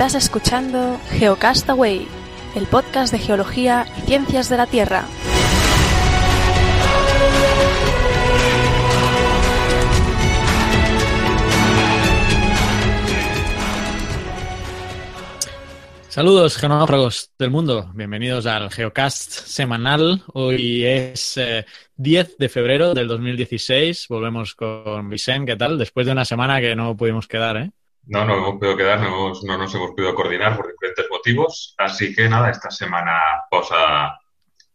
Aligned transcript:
Estás 0.00 0.14
escuchando 0.14 0.98
Geocastaway, 1.10 2.08
el 2.56 2.66
podcast 2.68 3.12
de 3.12 3.18
geología 3.18 3.86
y 3.98 4.00
ciencias 4.06 4.48
de 4.48 4.56
la 4.56 4.66
Tierra. 4.66 5.04
Saludos 16.08 16.56
genófragos 16.56 17.32
del 17.38 17.50
mundo, 17.50 17.90
bienvenidos 17.94 18.46
al 18.46 18.70
Geocast 18.70 19.30
semanal. 19.30 20.22
Hoy 20.32 20.82
es 20.82 21.38
10 21.96 22.26
eh, 22.26 22.36
de 22.38 22.48
febrero 22.48 22.94
del 22.94 23.06
2016, 23.06 24.06
volvemos 24.08 24.54
con 24.54 25.10
Vicente, 25.10 25.52
¿qué 25.52 25.56
tal? 25.58 25.76
Después 25.76 26.06
de 26.06 26.12
una 26.12 26.24
semana 26.24 26.58
que 26.58 26.74
no 26.74 26.96
pudimos 26.96 27.28
quedar, 27.28 27.58
¿eh? 27.58 27.70
No, 28.06 28.24
no 28.24 28.36
hemos 28.36 28.58
podido 28.58 28.76
quedar, 28.76 29.00
no, 29.00 29.32
no 29.42 29.58
nos 29.58 29.74
hemos 29.74 29.90
podido 29.92 30.14
coordinar 30.14 30.56
por 30.56 30.68
diferentes 30.68 31.06
motivos, 31.10 31.74
así 31.78 32.14
que 32.14 32.28
nada, 32.28 32.50
esta 32.50 32.70
semana 32.70 33.12
vamos 33.50 33.68
a, 33.72 34.18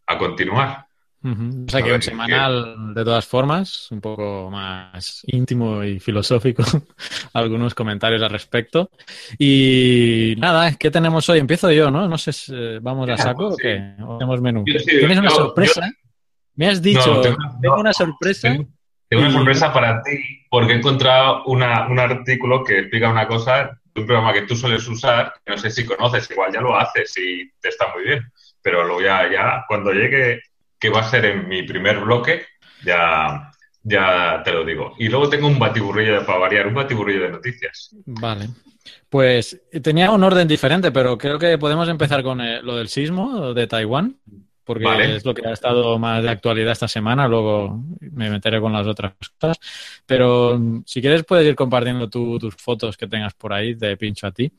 a 0.06 0.18
continuar. 0.18 0.86
O 1.24 1.68
sea 1.68 1.82
que 1.82 1.92
un 1.92 2.02
semanal, 2.02 2.94
de 2.94 3.04
todas 3.04 3.26
formas, 3.26 3.90
un 3.90 4.00
poco 4.00 4.48
más 4.48 5.22
íntimo 5.26 5.82
y 5.82 5.98
filosófico, 5.98 6.62
algunos 7.32 7.74
comentarios 7.74 8.22
al 8.22 8.30
respecto. 8.30 8.90
Y 9.36 10.34
nada, 10.38 10.72
¿qué 10.74 10.88
tenemos 10.90 11.28
hoy? 11.28 11.40
Empiezo 11.40 11.72
yo, 11.72 11.90
¿no? 11.90 12.06
No 12.06 12.16
sé 12.16 12.32
si 12.32 12.52
eh, 12.54 12.78
vamos 12.80 13.08
a 13.10 13.16
saco 13.16 13.48
o 13.48 13.56
qué. 13.56 13.94
tenemos 13.96 14.40
menú. 14.40 14.64
¿Tienes 14.64 15.18
una 15.18 15.30
sorpresa? 15.30 15.90
Me 16.54 16.68
has 16.68 16.80
dicho, 16.80 17.20
tengo, 17.60 17.80
una 17.80 17.92
sorpresa. 17.92 18.52
Tengo, 18.52 18.68
una 19.10 19.30
sorpresa 19.30 19.72
para 19.72 20.02
ti, 20.02 20.18
porque 20.50 20.72
he 20.72 20.76
encontrado 20.76 21.44
una, 21.44 21.86
un 21.88 21.98
artículo 21.98 22.64
que 22.64 22.80
explica 22.80 23.10
una 23.10 23.26
cosa 23.26 23.78
un 24.00 24.06
programa 24.06 24.32
que 24.32 24.42
tú 24.42 24.54
sueles 24.54 24.86
usar, 24.88 25.32
que 25.44 25.52
no 25.52 25.58
sé 25.58 25.70
si 25.70 25.84
conoces, 25.84 26.30
igual 26.30 26.52
ya 26.52 26.60
lo 26.60 26.76
haces 26.76 27.14
y 27.18 27.50
te 27.60 27.68
está 27.68 27.86
muy 27.94 28.04
bien, 28.04 28.30
pero 28.62 28.84
lo 28.84 28.94
voy 28.94 29.06
a, 29.06 29.30
ya, 29.30 29.64
cuando 29.68 29.92
llegue 29.92 30.42
que 30.78 30.90
va 30.90 31.00
a 31.00 31.10
ser 31.10 31.24
en 31.24 31.48
mi 31.48 31.62
primer 31.62 32.00
bloque, 32.00 32.44
ya, 32.84 33.50
ya 33.82 34.42
te 34.44 34.52
lo 34.52 34.64
digo. 34.64 34.94
Y 34.98 35.08
luego 35.08 35.28
tengo 35.28 35.46
un 35.46 35.58
batiburrillo, 35.58 36.24
para 36.26 36.38
variar, 36.38 36.66
un 36.66 36.74
batiburrillo 36.74 37.22
de 37.22 37.30
noticias. 37.30 37.90
Vale. 38.04 38.48
Pues 39.08 39.60
tenía 39.82 40.10
un 40.10 40.22
orden 40.22 40.46
diferente, 40.46 40.92
pero 40.92 41.16
creo 41.16 41.38
que 41.38 41.58
podemos 41.58 41.88
empezar 41.88 42.22
con 42.22 42.40
eh, 42.40 42.60
lo 42.62 42.76
del 42.76 42.88
sismo 42.88 43.54
de 43.54 43.66
Taiwán, 43.66 44.16
porque 44.66 45.14
es 45.14 45.24
lo 45.24 45.32
que 45.32 45.46
ha 45.46 45.52
estado 45.52 45.96
más 45.96 46.24
de 46.24 46.28
actualidad 46.28 46.72
esta 46.72 46.88
semana, 46.88 47.28
luego 47.28 47.84
me 48.00 48.28
meteré 48.28 48.60
con 48.60 48.72
las 48.72 48.84
otras 48.84 49.12
cosas. 49.38 49.58
Pero 50.04 50.58
mm, 50.58 50.82
si 50.84 51.00
quieres 51.00 51.24
puedes 51.24 51.46
ir 51.46 51.54
compartiendo 51.54 52.10
tus 52.10 52.56
fotos 52.56 52.96
que 52.96 53.06
tengas 53.06 53.32
por 53.34 53.52
ahí 53.52 53.74
de 53.74 53.96
pincho 53.96 54.26
a 54.26 54.32
ti. 54.32 54.50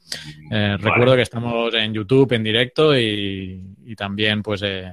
Eh, 0.50 0.78
recuerdo 0.80 1.16
que 1.18 1.24
estamos 1.24 1.74
en 1.74 1.94
YouTube 1.94 2.32
en 2.32 2.44
directo 2.44 2.98
y, 2.98 3.76
también 3.98 4.42
pues 4.42 4.62
eh, 4.64 4.90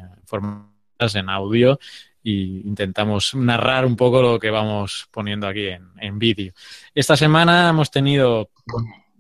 en 1.14 1.28
audio 1.28 1.78
y 2.22 2.66
intentamos 2.66 3.34
narrar 3.34 3.86
un 3.86 3.94
poco 3.94 4.20
lo 4.20 4.40
que 4.40 4.50
vamos 4.50 5.06
poniendo 5.12 5.46
aquí 5.46 5.68
en, 5.68 6.18
vídeo. 6.18 6.52
Esta 6.92 7.16
semana 7.16 7.68
hemos 7.68 7.90
tenido... 7.90 8.50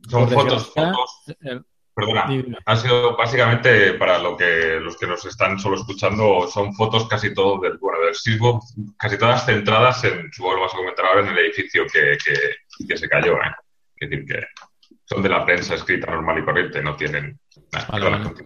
Son 0.08 0.28
fotos, 0.28 0.72
Perdona, 1.94 2.26
ha 2.66 2.76
sido 2.76 3.16
básicamente 3.16 3.94
para 3.94 4.18
lo 4.18 4.36
que 4.36 4.80
los 4.80 4.96
que 4.96 5.06
nos 5.06 5.24
están 5.24 5.58
solo 5.60 5.76
escuchando, 5.76 6.48
son 6.48 6.74
fotos 6.74 7.06
casi 7.08 7.32
todo 7.32 7.60
del, 7.60 7.78
bueno, 7.78 8.00
del 8.04 8.14
sismo, 8.14 8.60
casi 8.98 9.16
todas 9.16 9.46
centradas 9.46 10.02
en, 10.02 10.32
supongo 10.32 10.62
vas 10.62 10.74
a 10.74 10.78
comentar 10.78 11.06
ahora, 11.06 11.20
en 11.20 11.28
el 11.28 11.38
edificio 11.38 11.84
que, 11.86 12.18
que, 12.88 12.96
se 12.96 13.08
cayó. 13.08 13.34
¿eh? 13.34 13.54
Es 13.96 14.10
decir, 14.10 14.26
que 14.26 14.44
son 15.04 15.22
de 15.22 15.28
la 15.28 15.44
prensa 15.44 15.76
escrita 15.76 16.10
normal 16.10 16.40
y 16.40 16.44
corriente, 16.44 16.82
no 16.82 16.96
tienen 16.96 17.38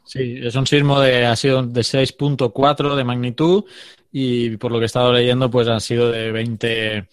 Sí, 0.04 0.40
es 0.42 0.54
un 0.54 0.66
sismo 0.66 1.00
de, 1.00 1.26
ha 1.26 1.36
sido 1.36 1.62
de 1.62 1.80
6.4 1.80 2.94
de 2.94 3.04
magnitud 3.04 3.64
y 4.10 4.56
por 4.56 4.72
lo 4.72 4.78
que 4.78 4.84
he 4.84 4.86
estado 4.86 5.12
leyendo, 5.12 5.50
pues 5.50 5.68
han 5.68 5.80
sido 5.80 6.10
de 6.10 6.32
20, 6.32 7.08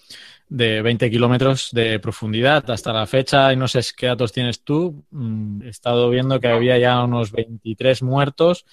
de 0.47 0.81
20 0.81 1.09
kilómetros 1.09 1.69
de 1.71 1.99
profundidad 1.99 2.69
hasta 2.69 2.93
la 2.93 3.07
fecha. 3.07 3.51
Y 3.51 3.55
no 3.55 3.67
sé 3.67 3.81
qué 3.95 4.07
datos 4.07 4.31
tienes 4.31 4.61
tú. 4.61 5.03
Mm, 5.11 5.63
he 5.63 5.69
estado 5.69 6.09
viendo 6.09 6.39
que 6.39 6.47
había 6.47 6.77
ya 6.77 7.03
unos 7.03 7.31
23 7.31 8.03
muertos 8.03 8.65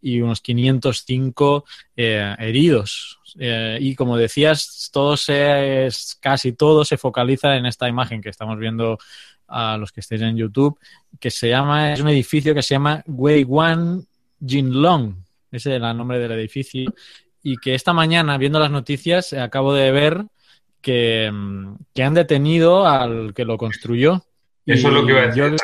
y 0.00 0.20
unos 0.20 0.40
505 0.40 1.64
eh, 1.96 2.34
heridos. 2.38 3.18
Eh, 3.38 3.78
y 3.80 3.94
como 3.94 4.16
decías, 4.16 4.90
todo 4.92 5.16
se, 5.16 5.88
casi 6.20 6.52
todo 6.52 6.84
se 6.84 6.96
focaliza 6.96 7.56
en 7.56 7.66
esta 7.66 7.88
imagen 7.88 8.20
que 8.22 8.30
estamos 8.30 8.58
viendo 8.58 8.98
a 9.48 9.76
los 9.78 9.92
que 9.92 10.00
estéis 10.00 10.22
en 10.22 10.36
YouTube, 10.36 10.78
que 11.18 11.30
se 11.30 11.48
llama, 11.48 11.92
es 11.92 12.00
un 12.00 12.08
edificio 12.08 12.54
que 12.54 12.62
se 12.62 12.74
llama 12.74 13.02
Wei 13.06 13.44
Wan 13.44 14.06
Jinlong, 14.44 15.14
ese 15.50 15.70
es 15.70 15.82
el 15.82 15.96
nombre 15.96 16.18
del 16.18 16.32
edificio, 16.32 16.92
y 17.42 17.56
que 17.56 17.74
esta 17.74 17.94
mañana, 17.94 18.36
viendo 18.36 18.60
las 18.60 18.70
noticias, 18.70 19.32
acabo 19.32 19.72
de 19.72 19.90
ver 19.90 20.24
que, 20.80 21.30
mm, 21.32 21.76
que 21.94 22.02
han 22.02 22.14
detenido 22.14 22.86
al 22.86 23.34
que 23.34 23.44
lo 23.44 23.56
construyó. 23.56 24.24
Eso 24.64 24.88
es 24.88 24.94
lo 24.94 25.06
que 25.06 25.12
iba 25.12 25.22
a 25.22 25.26
decir, 25.28 25.56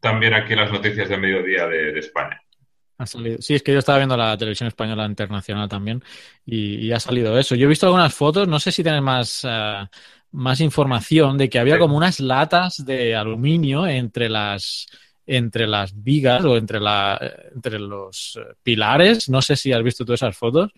también 0.00 0.34
aquí 0.34 0.54
las 0.54 0.70
noticias 0.72 1.08
de 1.08 1.16
mediodía 1.16 1.66
de, 1.66 1.98
España. 1.98 2.40
Ha 2.98 3.06
salido. 3.06 3.40
Sí, 3.40 3.54
es 3.54 3.62
que 3.62 3.72
yo 3.72 3.78
estaba 3.78 3.98
viendo 3.98 4.16
la 4.16 4.36
televisión 4.36 4.68
española 4.68 5.06
internacional 5.06 5.68
también 5.68 6.02
y, 6.44 6.90
ha 6.92 7.00
salido 7.00 7.38
eso. 7.38 7.54
Yo 7.54 7.66
he 7.66 7.68
visto 7.68 7.86
algunas 7.86 8.14
fotos, 8.14 8.48
no 8.48 8.60
sé 8.60 8.70
si 8.70 8.82
tienes 8.82 9.02
más, 9.02 9.46
eh, 9.48 9.86
más 10.32 10.60
información 10.60 11.36
de 11.36 11.48
que 11.48 11.58
había 11.58 11.78
como 11.78 11.96
unas 11.96 12.20
latas 12.20 12.84
de 12.84 13.14
aluminio 13.14 13.86
entre 13.86 14.28
las 14.28 14.86
entre 15.24 15.68
las 15.68 16.02
vigas 16.02 16.44
o 16.44 16.56
entre 16.56 16.80
la 16.80 17.18
entre 17.54 17.78
los 17.78 18.38
eh, 18.40 18.54
pilares. 18.62 19.28
No 19.28 19.42
sé 19.42 19.56
si 19.56 19.72
has 19.72 19.82
visto 19.82 20.04
tú 20.04 20.12
esas 20.12 20.36
fotos 20.36 20.70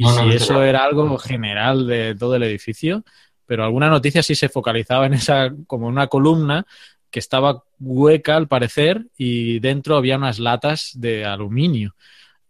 y 0.00 0.06
si 0.06 0.30
eso 0.30 0.62
era 0.62 0.84
algo 0.84 1.18
general 1.18 1.86
de 1.86 2.14
todo 2.14 2.36
el 2.36 2.42
edificio, 2.42 3.04
pero 3.44 3.64
alguna 3.64 3.90
noticia 3.90 4.22
sí 4.22 4.34
se 4.34 4.48
focalizaba 4.48 5.04
en 5.04 5.14
esa 5.14 5.52
como 5.66 5.88
una 5.88 6.06
columna 6.06 6.64
que 7.10 7.18
estaba 7.18 7.64
hueca 7.78 8.36
al 8.36 8.48
parecer 8.48 9.06
y 9.18 9.58
dentro 9.60 9.96
había 9.96 10.16
unas 10.16 10.38
latas 10.38 10.92
de 10.94 11.26
aluminio 11.26 11.94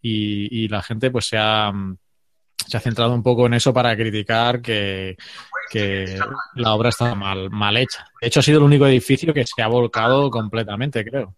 y, 0.00 0.64
y 0.64 0.68
la 0.68 0.82
gente 0.82 1.10
pues 1.10 1.26
se 1.26 1.38
ha 1.38 1.72
se 2.68 2.76
ha 2.76 2.80
centrado 2.80 3.12
un 3.12 3.22
poco 3.22 3.46
en 3.46 3.54
eso 3.54 3.74
para 3.74 3.96
criticar 3.96 4.62
que, 4.62 5.16
la 6.54 6.74
obra 6.74 6.90
está 6.90 7.14
mal, 7.16 7.50
mal 7.50 7.76
hecha. 7.76 8.06
De 8.20 8.28
hecho, 8.28 8.40
ha 8.40 8.42
sido 8.44 8.58
el 8.58 8.64
único 8.64 8.86
edificio 8.86 9.34
que 9.34 9.44
se 9.44 9.60
ha 9.62 9.66
volcado 9.66 10.30
completamente, 10.30 11.04
creo. 11.04 11.34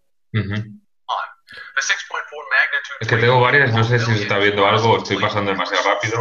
Es 2.99 3.07
que 3.07 3.17
tengo 3.17 3.39
varias, 3.39 3.73
no 3.73 3.83
sé 3.83 3.99
si 3.99 4.05
se 4.05 4.23
está 4.23 4.37
viendo 4.37 4.65
algo 4.65 4.93
o 4.93 4.97
estoy 4.97 5.17
pasando 5.17 5.51
demasiado 5.51 5.89
rápido. 5.89 6.19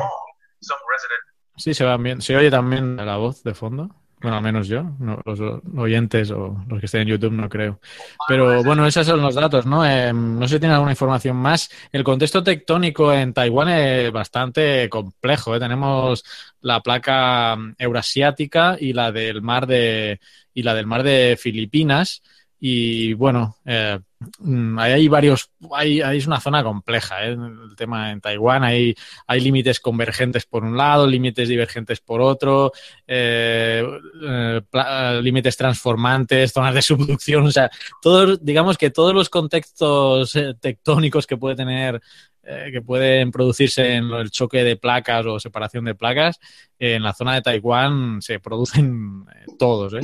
Sí, 1.57 1.75
se, 1.75 1.85
va 1.85 1.97
bien. 1.97 2.21
se 2.21 2.37
oye 2.37 2.51
también 2.51 2.97
la 2.97 3.17
voz 3.17 3.43
de 3.43 3.55
fondo. 3.55 3.95
Bueno, 4.23 4.37
al 4.37 4.43
menos 4.43 4.69
yo, 4.69 4.85
los 5.25 5.41
oyentes 5.77 6.31
o 6.31 6.65
los 6.69 6.79
que 6.79 6.87
estén 6.87 7.03
en 7.03 7.09
YouTube 7.09 7.33
no 7.33 7.49
creo. 7.49 7.81
Pero 8.29 8.63
bueno, 8.63 8.87
esos 8.87 9.05
son 9.05 9.21
los 9.21 9.35
datos, 9.35 9.67
¿no? 9.67 9.85
Eh, 9.85 10.13
no 10.13 10.47
sé 10.47 10.55
si 10.55 10.61
tiene 10.61 10.75
alguna 10.75 10.93
información 10.93 11.37
más. 11.37 11.69
El 11.91 12.05
contexto 12.05 12.41
tectónico 12.43 13.13
en 13.13 13.35
Taiwán 13.35 13.69
es 13.71 14.13
bastante 14.13 14.89
complejo. 14.89 15.57
¿eh? 15.57 15.59
Tenemos 15.59 16.25
la 16.61 16.81
placa 16.81 17.57
eurasiática 17.77 18.77
y 18.79 18.93
la 18.93 19.11
del 19.11 19.43
mar 19.43 19.67
de 19.67 20.21
y 20.55 20.63
la 20.63 20.75
del 20.75 20.87
mar 20.87 21.03
de 21.03 21.37
Filipinas 21.41 22.23
y 22.65 23.15
bueno, 23.15 23.57
eh, 23.65 23.99
mm, 24.39 24.79
hay 24.79 25.09
varios, 25.09 25.51
hay, 25.73 26.01
hay, 26.01 26.19
una 26.27 26.41
zona 26.41 26.63
compleja, 26.63 27.27
¿eh? 27.27 27.33
el 27.33 27.77
tema 27.77 28.11
en 28.11 28.21
Taiwán, 28.21 28.65
hay, 28.65 28.95
hay 29.27 29.41
límites 29.41 29.81
convergentes 29.81 30.47
por 30.47 30.65
un 30.65 30.77
lado, 30.77 31.07
límites 31.07 31.49
divergentes 31.49 32.01
por 32.01 32.21
otro, 32.21 32.73
eh, 33.07 33.85
eh, 34.23 35.21
límites 35.23 35.57
transformantes, 35.57 36.53
zonas 36.53 36.75
de 36.75 36.83
subducción, 36.83 37.47
o 37.47 37.53
sea, 37.53 37.71
todos, 38.01 38.45
digamos 38.45 38.79
que 38.79 38.91
todos 38.91 39.15
los 39.15 39.29
contextos 39.29 40.39
tectónicos 40.61 41.27
que 41.27 41.37
puede 41.37 41.57
tener 41.57 42.01
que 42.43 42.83
pueden 42.83 43.31
producirse 43.31 43.95
en 43.95 44.11
el 44.11 44.33
choque 44.33 44.65
de 44.65 44.77
placas 44.77 45.25
o 45.27 45.39
separación 45.39 45.85
de 45.85 45.95
placas, 45.95 46.41
en 46.79 47.05
la 47.05 47.15
zona 47.15 47.35
de 47.35 47.43
Taiwán 47.43 48.21
se 48.21 48.41
producen 48.41 49.25
todos. 49.59 49.95
¿eh? 49.95 50.01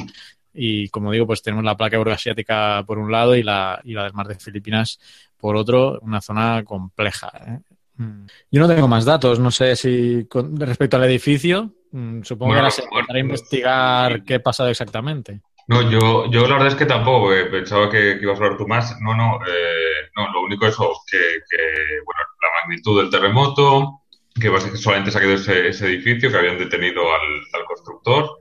Y 0.61 0.89
como 0.89 1.13
digo, 1.13 1.27
pues 1.27 1.41
tenemos 1.41 1.65
la 1.65 1.77
placa 1.77 1.97
euroasiática 1.97 2.83
por 2.85 2.99
un 2.99 3.13
lado 3.13 3.37
y 3.37 3.45
la, 3.45 3.81
y 3.85 3.93
la 3.93 4.03
del 4.03 4.13
mar 4.13 4.27
de 4.27 4.35
Filipinas 4.35 4.99
por 5.37 5.55
otro, 5.55 6.01
una 6.03 6.21
zona 6.21 6.65
compleja. 6.65 7.31
¿eh? 7.47 7.59
Mm. 7.97 8.27
Yo 8.51 8.61
no 8.61 8.67
tengo 8.67 8.89
más 8.89 9.05
datos, 9.05 9.39
no 9.39 9.53
sé 9.53 9.77
si 9.77 10.27
con, 10.29 10.59
respecto 10.59 10.97
al 10.97 11.05
edificio, 11.05 11.75
mm, 11.93 12.23
supongo 12.23 12.55
que 12.55 12.59
ahora 12.59 12.71
se 12.73 12.83
intentará 12.83 13.21
investigar 13.21 14.25
qué 14.25 14.35
ha 14.35 14.43
pasado 14.43 14.69
exactamente. 14.69 15.41
No, 15.69 15.89
yo, 15.89 16.29
yo 16.31 16.49
la 16.49 16.55
verdad 16.55 16.69
es 16.69 16.75
que 16.75 16.87
tampoco, 16.87 17.33
eh, 17.33 17.45
pensaba 17.45 17.89
que, 17.89 18.19
ibas 18.21 18.41
a 18.41 18.45
hablar 18.45 18.59
tú 18.59 18.67
más. 18.67 18.97
No, 19.01 19.15
no, 19.15 19.39
eh, 19.47 20.09
no, 20.17 20.33
lo 20.33 20.43
único 20.43 20.67
es 20.67 20.75
que, 20.77 21.19
que, 21.49 21.57
bueno, 22.05 22.21
la 22.43 22.61
magnitud 22.63 23.01
del 23.01 23.11
terremoto, 23.11 24.01
que 24.35 24.51
solamente 24.77 25.13
se 25.13 25.19
ha 25.19 25.21
quedado 25.21 25.37
ese, 25.37 25.69
ese 25.69 25.87
edificio, 25.87 26.33
que 26.33 26.39
habían 26.39 26.59
detenido 26.59 27.03
al, 27.13 27.21
al 27.53 27.65
constructor 27.67 28.41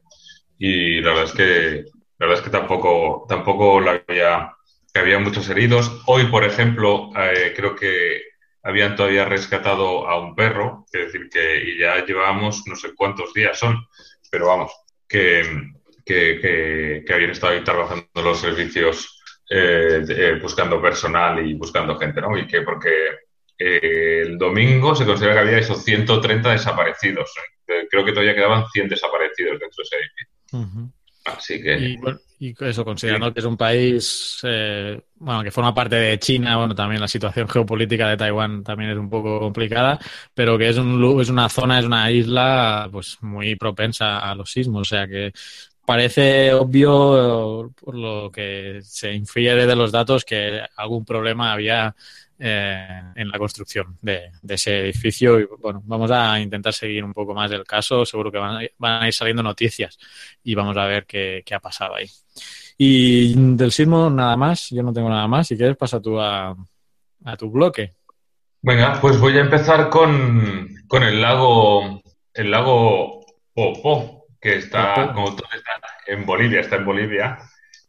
y 0.57 1.01
la 1.01 1.09
verdad 1.09 1.25
es 1.25 1.33
que 1.33 1.85
la 2.19 2.27
verdad 2.27 2.43
es 2.43 2.45
que 2.45 2.57
tampoco, 2.57 3.25
tampoco 3.27 3.79
la 3.79 4.03
había 4.07 4.53
que 4.93 4.99
había 4.99 5.19
muchos 5.19 5.49
heridos. 5.49 6.01
Hoy, 6.05 6.25
por 6.27 6.43
ejemplo, 6.43 7.11
eh, 7.15 7.53
creo 7.55 7.75
que 7.75 8.21
habían 8.63 8.95
todavía 8.95 9.25
rescatado 9.25 10.07
a 10.07 10.19
un 10.19 10.35
perro, 10.35 10.85
es 10.91 11.05
decir, 11.05 11.29
que 11.29 11.63
y 11.63 11.79
ya 11.79 12.05
llevábamos 12.05 12.63
no 12.67 12.75
sé 12.75 12.93
cuántos 12.95 13.33
días 13.33 13.57
son, 13.57 13.85
pero 14.29 14.47
vamos, 14.47 14.71
que, 15.07 15.71
que, 16.05 17.05
habían 17.09 17.31
estado 17.31 17.53
ahí 17.53 17.63
trabajando 17.63 18.07
los 18.15 18.39
servicios 18.39 19.21
eh, 19.49 20.03
eh, 20.09 20.39
buscando 20.41 20.81
personal 20.81 21.45
y 21.45 21.53
buscando 21.53 21.97
gente, 21.97 22.19
¿no? 22.19 22.37
Y 22.37 22.45
que 22.45 22.61
porque 22.61 22.89
eh, 23.57 24.23
el 24.25 24.37
domingo 24.37 24.95
se 24.95 25.05
considera 25.05 25.33
que 25.33 25.39
había 25.39 25.59
esos 25.59 25.83
130 25.83 26.51
desaparecidos. 26.51 27.31
Creo 27.89 28.03
que 28.03 28.11
todavía 28.11 28.35
quedaban 28.35 28.65
100 28.69 28.89
desaparecidos 28.89 29.59
dentro 29.59 29.77
de 29.77 29.83
ese 29.83 29.95
edificio. 29.95 30.91
Así 31.35 31.61
que... 31.61 31.97
Y, 32.39 32.53
eso, 32.59 32.85
considerando 32.85 33.33
que 33.33 33.39
es 33.39 33.45
un 33.47 33.57
país, 33.57 34.39
bueno, 35.15 35.43
que 35.43 35.49
forma 35.49 35.73
parte 35.73 35.95
de 35.95 36.19
China, 36.19 36.57
bueno, 36.57 36.75
también 36.75 37.01
la 37.01 37.07
situación 37.07 37.49
geopolítica 37.49 38.09
de 38.09 38.17
Taiwán 38.17 38.63
también 38.63 38.91
es 38.91 38.97
un 38.97 39.09
poco 39.09 39.39
complicada, 39.39 39.97
pero 40.35 40.55
que 40.55 40.69
es, 40.69 40.77
un, 40.77 41.19
es 41.19 41.29
una 41.29 41.49
zona, 41.49 41.79
es 41.79 41.85
una 41.85 42.11
isla, 42.11 42.89
pues 42.91 43.17
muy 43.21 43.55
propensa 43.55 44.19
a 44.19 44.35
los 44.35 44.51
sismos, 44.51 44.81
o 44.81 44.85
sea 44.85 45.07
que 45.07 45.33
parece 45.83 46.53
obvio, 46.53 47.73
por 47.79 47.95
lo 47.95 48.29
que 48.31 48.81
se 48.83 49.13
infiere 49.13 49.65
de 49.65 49.75
los 49.75 49.91
datos, 49.91 50.23
que 50.23 50.61
algún 50.75 51.05
problema 51.05 51.53
había 51.53 51.95
eh, 52.39 53.01
en 53.15 53.29
la 53.29 53.39
construcción 53.39 53.97
de, 54.01 54.31
ese 54.47 54.81
edificio. 54.81 55.39
Y 55.39 55.47
bueno, 55.59 55.81
vamos 55.85 56.11
a 56.11 56.39
intentar 56.39 56.73
seguir 56.73 57.03
un 57.03 57.13
poco 57.13 57.33
más 57.33 57.51
el 57.51 57.63
caso. 57.63 58.05
Seguro 58.05 58.31
que 58.31 58.37
van 58.37 59.01
a, 59.01 59.07
ir 59.07 59.13
saliendo 59.13 59.41
noticias 59.41 59.97
y 60.43 60.53
vamos 60.53 60.77
a 60.77 60.85
ver 60.85 61.05
qué, 61.05 61.43
ha 61.51 61.59
pasado 61.59 61.95
ahí. 61.95 62.09
Y 62.77 63.33
del 63.55 63.71
sismo, 63.71 64.09
nada 64.09 64.37
más. 64.37 64.69
Yo 64.69 64.83
no 64.83 64.93
tengo 64.93 65.09
nada 65.09 65.27
más. 65.27 65.47
Si 65.47 65.57
quieres, 65.57 65.77
pasa 65.77 65.99
tú 65.99 66.19
a, 66.19 66.55
tu 67.37 67.49
bloque. 67.49 67.95
Venga, 68.61 68.99
pues 69.01 69.19
voy 69.19 69.37
a 69.37 69.41
empezar 69.41 69.89
con, 69.89 70.69
con 70.87 71.03
el 71.03 71.21
lago, 71.21 72.01
el 72.33 72.51
lago 72.51 73.25
Popo 73.53 74.27
que 74.39 74.57
está, 74.57 75.11
como 75.13 75.35
todo 75.35 75.47
está 75.53 75.71
en 76.05 76.25
Bolivia, 76.25 76.61
está 76.61 76.75
en 76.75 76.85
Bolivia. 76.85 77.37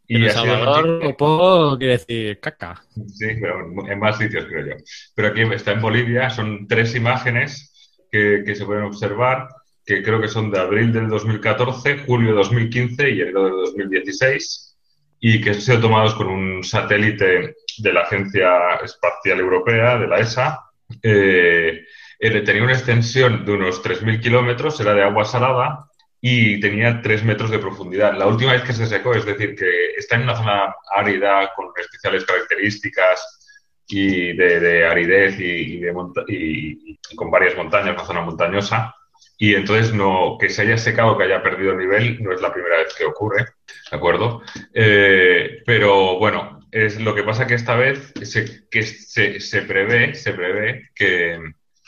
Y 0.09 0.15
en 0.15 0.23
El 0.23 0.31
Salvador, 0.31 1.15
Popo 1.15 1.77
quiere 1.77 1.93
decir 1.93 2.39
caca. 2.39 2.83
Sí, 3.13 3.27
pero 3.39 3.59
en 3.87 3.99
más 3.99 4.17
sitios 4.17 4.45
creo 4.45 4.65
yo. 4.65 4.83
Pero 5.15 5.27
aquí 5.27 5.41
está 5.53 5.73
en 5.73 5.81
Bolivia, 5.81 6.31
son 6.31 6.67
tres 6.67 6.95
imágenes 6.95 7.95
que, 8.11 8.41
que 8.43 8.55
se 8.55 8.65
pueden 8.65 8.85
observar, 8.85 9.47
que 9.85 10.01
creo 10.01 10.19
que 10.19 10.27
son 10.27 10.49
de 10.49 10.59
abril 10.59 10.91
del 10.91 11.09
2014, 11.09 11.99
julio 12.07 12.31
de 12.31 12.37
2015 12.37 13.07
y 13.07 13.21
enero 13.21 13.45
de 13.45 13.51
2016 13.51 14.77
y 15.19 15.41
que 15.41 15.51
han 15.51 15.61
sido 15.61 15.79
tomados 15.79 16.15
con 16.15 16.27
un 16.27 16.63
satélite 16.63 17.55
de 17.77 17.93
la 17.93 18.01
Agencia 18.01 18.77
Espacial 18.83 19.39
Europea, 19.39 19.99
de 19.99 20.07
la 20.07 20.17
ESA. 20.17 20.59
Eh 21.03 21.83
tenía 22.19 22.63
una 22.63 22.73
extensión 22.73 23.45
de 23.45 23.51
unos 23.53 23.81
3.000 23.83 24.19
kilómetros, 24.21 24.79
era 24.79 24.93
de 24.93 25.03
agua 25.03 25.23
salada 25.23 25.88
y 26.21 26.59
tenía 26.59 27.01
tres 27.01 27.23
metros 27.23 27.49
de 27.49 27.59
profundidad. 27.59 28.17
La 28.17 28.27
última 28.27 28.53
vez 28.53 28.63
que 28.63 28.73
se 28.73 28.85
secó, 28.85 29.13
es 29.13 29.25
decir, 29.25 29.55
que 29.55 29.91
está 29.97 30.15
en 30.15 30.23
una 30.23 30.35
zona 30.35 30.75
árida 30.95 31.51
con 31.55 31.67
especiales 31.77 32.25
características 32.25 33.39
y 33.87 34.33
de, 34.35 34.85
aridez 34.85 35.39
y, 35.39 35.79
de 35.79 35.93
y, 36.27 36.97
con 37.15 37.31
varias 37.31 37.55
montañas, 37.55 37.95
una 37.95 38.05
zona 38.05 38.21
montañosa. 38.21 38.93
Y 39.37 39.55
entonces 39.55 39.93
no, 39.93 40.37
que 40.39 40.49
se 40.49 40.63
haya 40.63 40.77
secado, 40.77 41.17
que 41.17 41.23
haya 41.23 41.41
perdido 41.41 41.71
el 41.71 41.77
nivel, 41.77 42.21
no 42.21 42.33
es 42.33 42.41
la 42.41 42.53
primera 42.53 42.77
vez 42.77 42.93
que 42.93 43.05
ocurre, 43.05 43.45
¿de 43.89 43.97
acuerdo? 43.97 44.41
Eh, 44.73 45.61
pero 45.65 46.19
bueno, 46.19 46.59
es 46.71 46.99
lo 46.99 47.15
que 47.15 47.23
pasa 47.23 47.47
que 47.47 47.53
esta 47.53 47.75
vez 47.75 48.11
se, 48.21 48.67
que 48.69 48.83
se, 48.83 49.39
se 49.39 49.61
prevé, 49.61 50.13
se 50.13 50.33
prevé 50.33 50.89
que, 50.93 51.39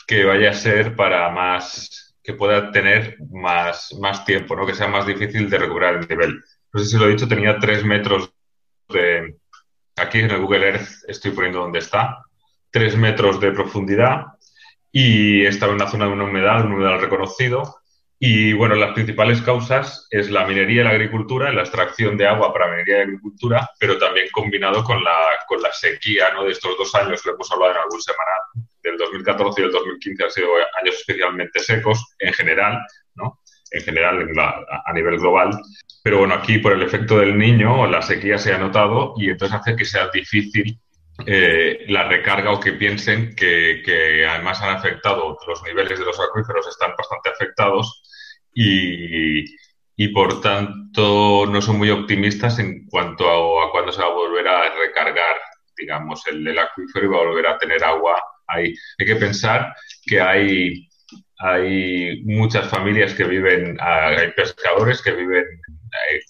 que 0.06 0.24
vaya 0.24 0.50
a 0.50 0.54
ser 0.54 0.96
para 0.96 1.28
más 1.28 2.11
que 2.22 2.34
pueda 2.34 2.70
tener 2.70 3.16
más, 3.30 3.94
más 4.00 4.24
tiempo, 4.24 4.54
¿no? 4.54 4.66
que 4.66 4.74
sea 4.74 4.88
más 4.88 5.06
difícil 5.06 5.50
de 5.50 5.58
recuperar 5.58 5.96
el 5.96 6.08
nivel. 6.08 6.42
No 6.72 6.80
sé 6.80 6.86
si 6.86 6.96
lo 6.96 7.06
he 7.06 7.10
dicho, 7.10 7.28
tenía 7.28 7.58
tres 7.58 7.84
metros 7.84 8.32
de... 8.88 9.36
Aquí 9.96 10.20
en 10.20 10.30
el 10.30 10.40
Google 10.40 10.68
Earth 10.68 10.88
estoy 11.06 11.32
poniendo 11.32 11.60
donde 11.60 11.80
está. 11.80 12.24
Tres 12.70 12.96
metros 12.96 13.40
de 13.40 13.52
profundidad 13.52 14.26
y 14.90 15.44
estaba 15.44 15.72
en 15.72 15.76
una 15.76 15.90
zona 15.90 16.06
de 16.06 16.12
una 16.12 16.24
humedad, 16.24 16.64
un 16.64 16.72
humedal 16.72 17.00
reconocido. 17.00 17.76
Y 18.18 18.52
bueno, 18.52 18.76
las 18.76 18.94
principales 18.94 19.42
causas 19.42 20.06
es 20.10 20.30
la 20.30 20.46
minería 20.46 20.82
y 20.82 20.84
la 20.84 20.90
agricultura, 20.90 21.52
la 21.52 21.62
extracción 21.62 22.16
de 22.16 22.26
agua 22.26 22.52
para 22.52 22.70
minería 22.70 22.98
y 22.98 23.02
agricultura, 23.02 23.68
pero 23.78 23.98
también 23.98 24.28
combinado 24.30 24.84
con 24.84 25.02
la, 25.02 25.18
con 25.48 25.60
la 25.60 25.72
sequía 25.72 26.32
¿no? 26.32 26.44
de 26.44 26.52
estos 26.52 26.76
dos 26.78 26.94
años 26.94 27.20
que 27.20 27.30
hemos 27.30 27.50
hablado 27.50 27.72
en 27.72 27.78
algún 27.78 28.00
semana 28.00 28.30
del 28.82 28.96
2014 28.98 29.60
y 29.60 29.64
el 29.64 29.72
2015 29.72 30.24
han 30.24 30.30
sido 30.30 30.48
años 30.80 30.94
especialmente 30.96 31.60
secos 31.60 32.14
en 32.18 32.32
general, 32.32 32.78
¿no? 33.14 33.40
En 33.70 33.82
general 33.82 34.28
a 34.84 34.92
nivel 34.92 35.18
global. 35.18 35.50
Pero 36.02 36.18
bueno, 36.18 36.34
aquí 36.34 36.58
por 36.58 36.72
el 36.72 36.82
efecto 36.82 37.18
del 37.18 37.38
niño 37.38 37.86
la 37.86 38.02
sequía 38.02 38.36
se 38.38 38.52
ha 38.52 38.58
notado 38.58 39.14
y 39.16 39.30
entonces 39.30 39.58
hace 39.58 39.76
que 39.76 39.84
sea 39.84 40.08
difícil 40.12 40.78
eh, 41.26 41.84
la 41.88 42.08
recarga 42.08 42.50
o 42.50 42.60
que 42.60 42.72
piensen 42.72 43.34
que, 43.36 43.82
que, 43.84 44.26
además 44.26 44.60
han 44.62 44.76
afectado 44.76 45.38
los 45.46 45.62
niveles 45.62 45.98
de 45.98 46.04
los 46.04 46.18
acuíferos 46.18 46.66
están 46.66 46.94
bastante 46.96 47.28
afectados 47.28 48.02
y, 48.52 49.44
y 49.94 50.08
por 50.08 50.40
tanto 50.40 51.46
no 51.46 51.62
son 51.62 51.78
muy 51.78 51.90
optimistas 51.90 52.58
en 52.58 52.86
cuanto 52.86 53.28
a, 53.28 53.66
a 53.66 53.70
cuándo 53.70 53.92
se 53.92 54.00
va 54.00 54.08
a 54.08 54.12
volver 54.12 54.48
a 54.48 54.74
recargar 54.74 55.36
digamos 55.76 56.26
el, 56.26 56.46
el 56.48 56.58
acuífero 56.58 57.06
y 57.06 57.08
va 57.08 57.18
a 57.18 57.26
volver 57.26 57.46
a 57.46 57.58
tener 57.58 57.84
agua 57.84 58.20
hay, 58.52 58.74
que 58.98 59.16
pensar 59.16 59.74
que 60.06 60.20
hay, 60.20 60.88
hay 61.38 62.22
muchas 62.24 62.68
familias 62.68 63.14
que 63.14 63.24
viven, 63.24 63.76
hay 63.80 64.30
pescadores 64.32 65.02
que 65.02 65.12
viven 65.12 65.44
eh, 65.44 66.20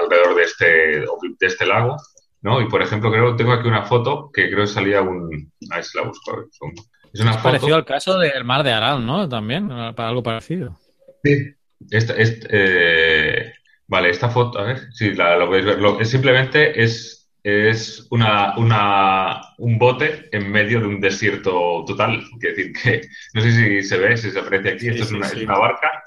alrededor 0.00 0.34
de 0.36 0.42
este, 0.42 0.66
de 0.66 1.46
este 1.46 1.66
lago, 1.66 1.96
¿no? 2.42 2.60
Y 2.60 2.68
por 2.68 2.82
ejemplo, 2.82 3.10
creo 3.10 3.36
tengo 3.36 3.52
aquí 3.52 3.68
una 3.68 3.84
foto 3.84 4.30
que 4.32 4.48
creo 4.48 4.60
que 4.60 4.66
salía 4.66 5.02
un. 5.02 5.52
A 5.70 5.76
ver 5.76 5.84
si 5.84 5.98
la 5.98 6.04
busco. 6.04 6.44
Es 7.12 7.20
una 7.20 7.42
parecido 7.42 7.76
al 7.76 7.84
caso 7.84 8.18
del 8.18 8.44
mar 8.44 8.62
de 8.62 8.72
Aral, 8.72 9.04
¿no? 9.04 9.28
También, 9.28 9.68
para 9.68 10.08
algo 10.08 10.22
parecido. 10.22 10.78
Sí. 11.24 11.54
Eh, 11.90 13.52
vale, 13.86 14.10
esta 14.10 14.28
foto, 14.28 14.58
a 14.58 14.64
ver 14.64 14.92
si 14.92 15.14
la, 15.14 15.36
lo 15.36 15.46
podéis 15.46 15.64
ver. 15.64 15.78
es 16.00 16.10
simplemente 16.10 16.82
es 16.82 17.17
es 17.48 18.06
una, 18.10 18.56
una, 18.56 19.40
un 19.58 19.78
bote 19.78 20.28
en 20.32 20.50
medio 20.50 20.80
de 20.80 20.86
un 20.86 21.00
desierto 21.00 21.84
total. 21.86 22.22
Es 22.40 22.40
decir, 22.40 22.72
que 22.72 23.08
no 23.32 23.40
sé 23.40 23.52
si 23.52 23.82
se 23.82 23.98
ve, 23.98 24.16
si 24.16 24.30
se 24.30 24.38
aprecia 24.38 24.72
aquí, 24.72 24.88
esto 24.88 25.04
es, 25.04 25.12
una, 25.12 25.26
es, 25.26 25.34
una, 25.34 25.58
barca 25.58 26.02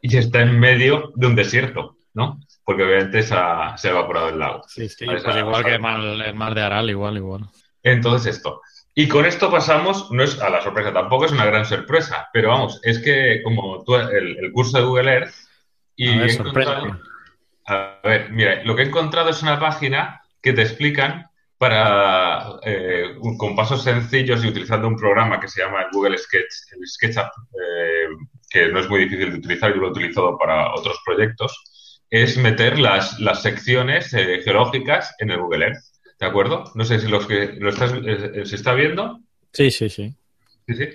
y 0.00 0.16
está 0.16 0.40
en 0.40 0.58
medio 0.58 1.12
de 1.16 1.26
un 1.26 1.34
desierto, 1.34 1.96
¿no? 2.14 2.40
Porque 2.64 2.84
obviamente 2.84 3.22
se 3.22 3.34
ha, 3.34 3.76
se 3.76 3.88
ha 3.88 3.90
evaporado 3.92 4.30
el 4.30 4.38
lago. 4.38 4.62
Sí, 4.66 4.88
sí, 4.88 5.04
pues 5.04 5.24
igual 5.36 5.64
que 5.64 5.74
el 5.74 5.80
mar, 5.80 6.00
el 6.00 6.34
mar, 6.34 6.54
de 6.54 6.62
Aral, 6.62 6.88
igual, 6.88 7.16
igual. 7.16 7.46
Entonces 7.82 8.36
esto. 8.36 8.62
Y 8.94 9.08
con 9.08 9.26
esto 9.26 9.50
pasamos, 9.50 10.10
no 10.10 10.22
es 10.22 10.40
a 10.40 10.50
la 10.50 10.62
sorpresa, 10.62 10.92
tampoco 10.92 11.24
es 11.24 11.32
una 11.32 11.46
gran 11.46 11.64
sorpresa, 11.64 12.28
pero 12.32 12.48
vamos, 12.48 12.80
es 12.82 12.98
que 12.98 13.40
como 13.42 13.84
tú, 13.84 13.96
el, 13.96 14.36
el 14.38 14.52
curso 14.52 14.78
de 14.78 14.84
Google 14.84 15.12
Earth, 15.12 15.34
y 15.96 16.08
a 16.08 16.16
ver, 16.16 16.30
he 16.30 16.32
encontrado, 16.32 17.00
a 17.66 18.00
ver, 18.02 18.30
mira, 18.30 18.64
lo 18.64 18.74
que 18.74 18.82
he 18.82 18.86
encontrado 18.86 19.30
es 19.30 19.42
una 19.42 19.60
página 19.60 20.20
que 20.40 20.52
te 20.52 20.62
explican 20.62 21.26
para, 21.60 22.58
eh, 22.62 23.16
con 23.36 23.54
pasos 23.54 23.82
sencillos 23.82 24.42
y 24.42 24.48
utilizando 24.48 24.88
un 24.88 24.96
programa 24.96 25.38
que 25.38 25.48
se 25.48 25.62
llama 25.62 25.88
Google 25.92 26.16
Sketch, 26.16 26.72
el 26.72 26.86
SketchUp, 26.86 27.26
eh, 27.26 28.06
que 28.48 28.68
no 28.68 28.80
es 28.80 28.88
muy 28.88 29.00
difícil 29.00 29.30
de 29.30 29.38
utilizar, 29.38 29.70
yo 29.70 29.76
lo 29.76 29.88
he 29.88 29.90
utilizado 29.90 30.38
para 30.38 30.72
otros 30.74 30.98
proyectos, 31.04 32.02
es 32.08 32.38
meter 32.38 32.78
las, 32.78 33.20
las 33.20 33.42
secciones 33.42 34.12
eh, 34.14 34.40
geológicas 34.42 35.14
en 35.18 35.32
el 35.32 35.38
Google 35.38 35.66
Earth. 35.66 35.84
¿De 36.18 36.26
acuerdo? 36.26 36.64
No 36.74 36.84
sé 36.84 36.98
si 36.98 37.08
los 37.08 37.26
que 37.26 37.52
lo 37.58 37.68
estás, 37.68 37.90
se 37.90 38.56
está 38.56 38.72
viendo. 38.72 39.20
Sí, 39.52 39.70
sí, 39.70 39.90
sí. 39.90 40.14
Sí, 40.66 40.74
sí. 40.74 40.88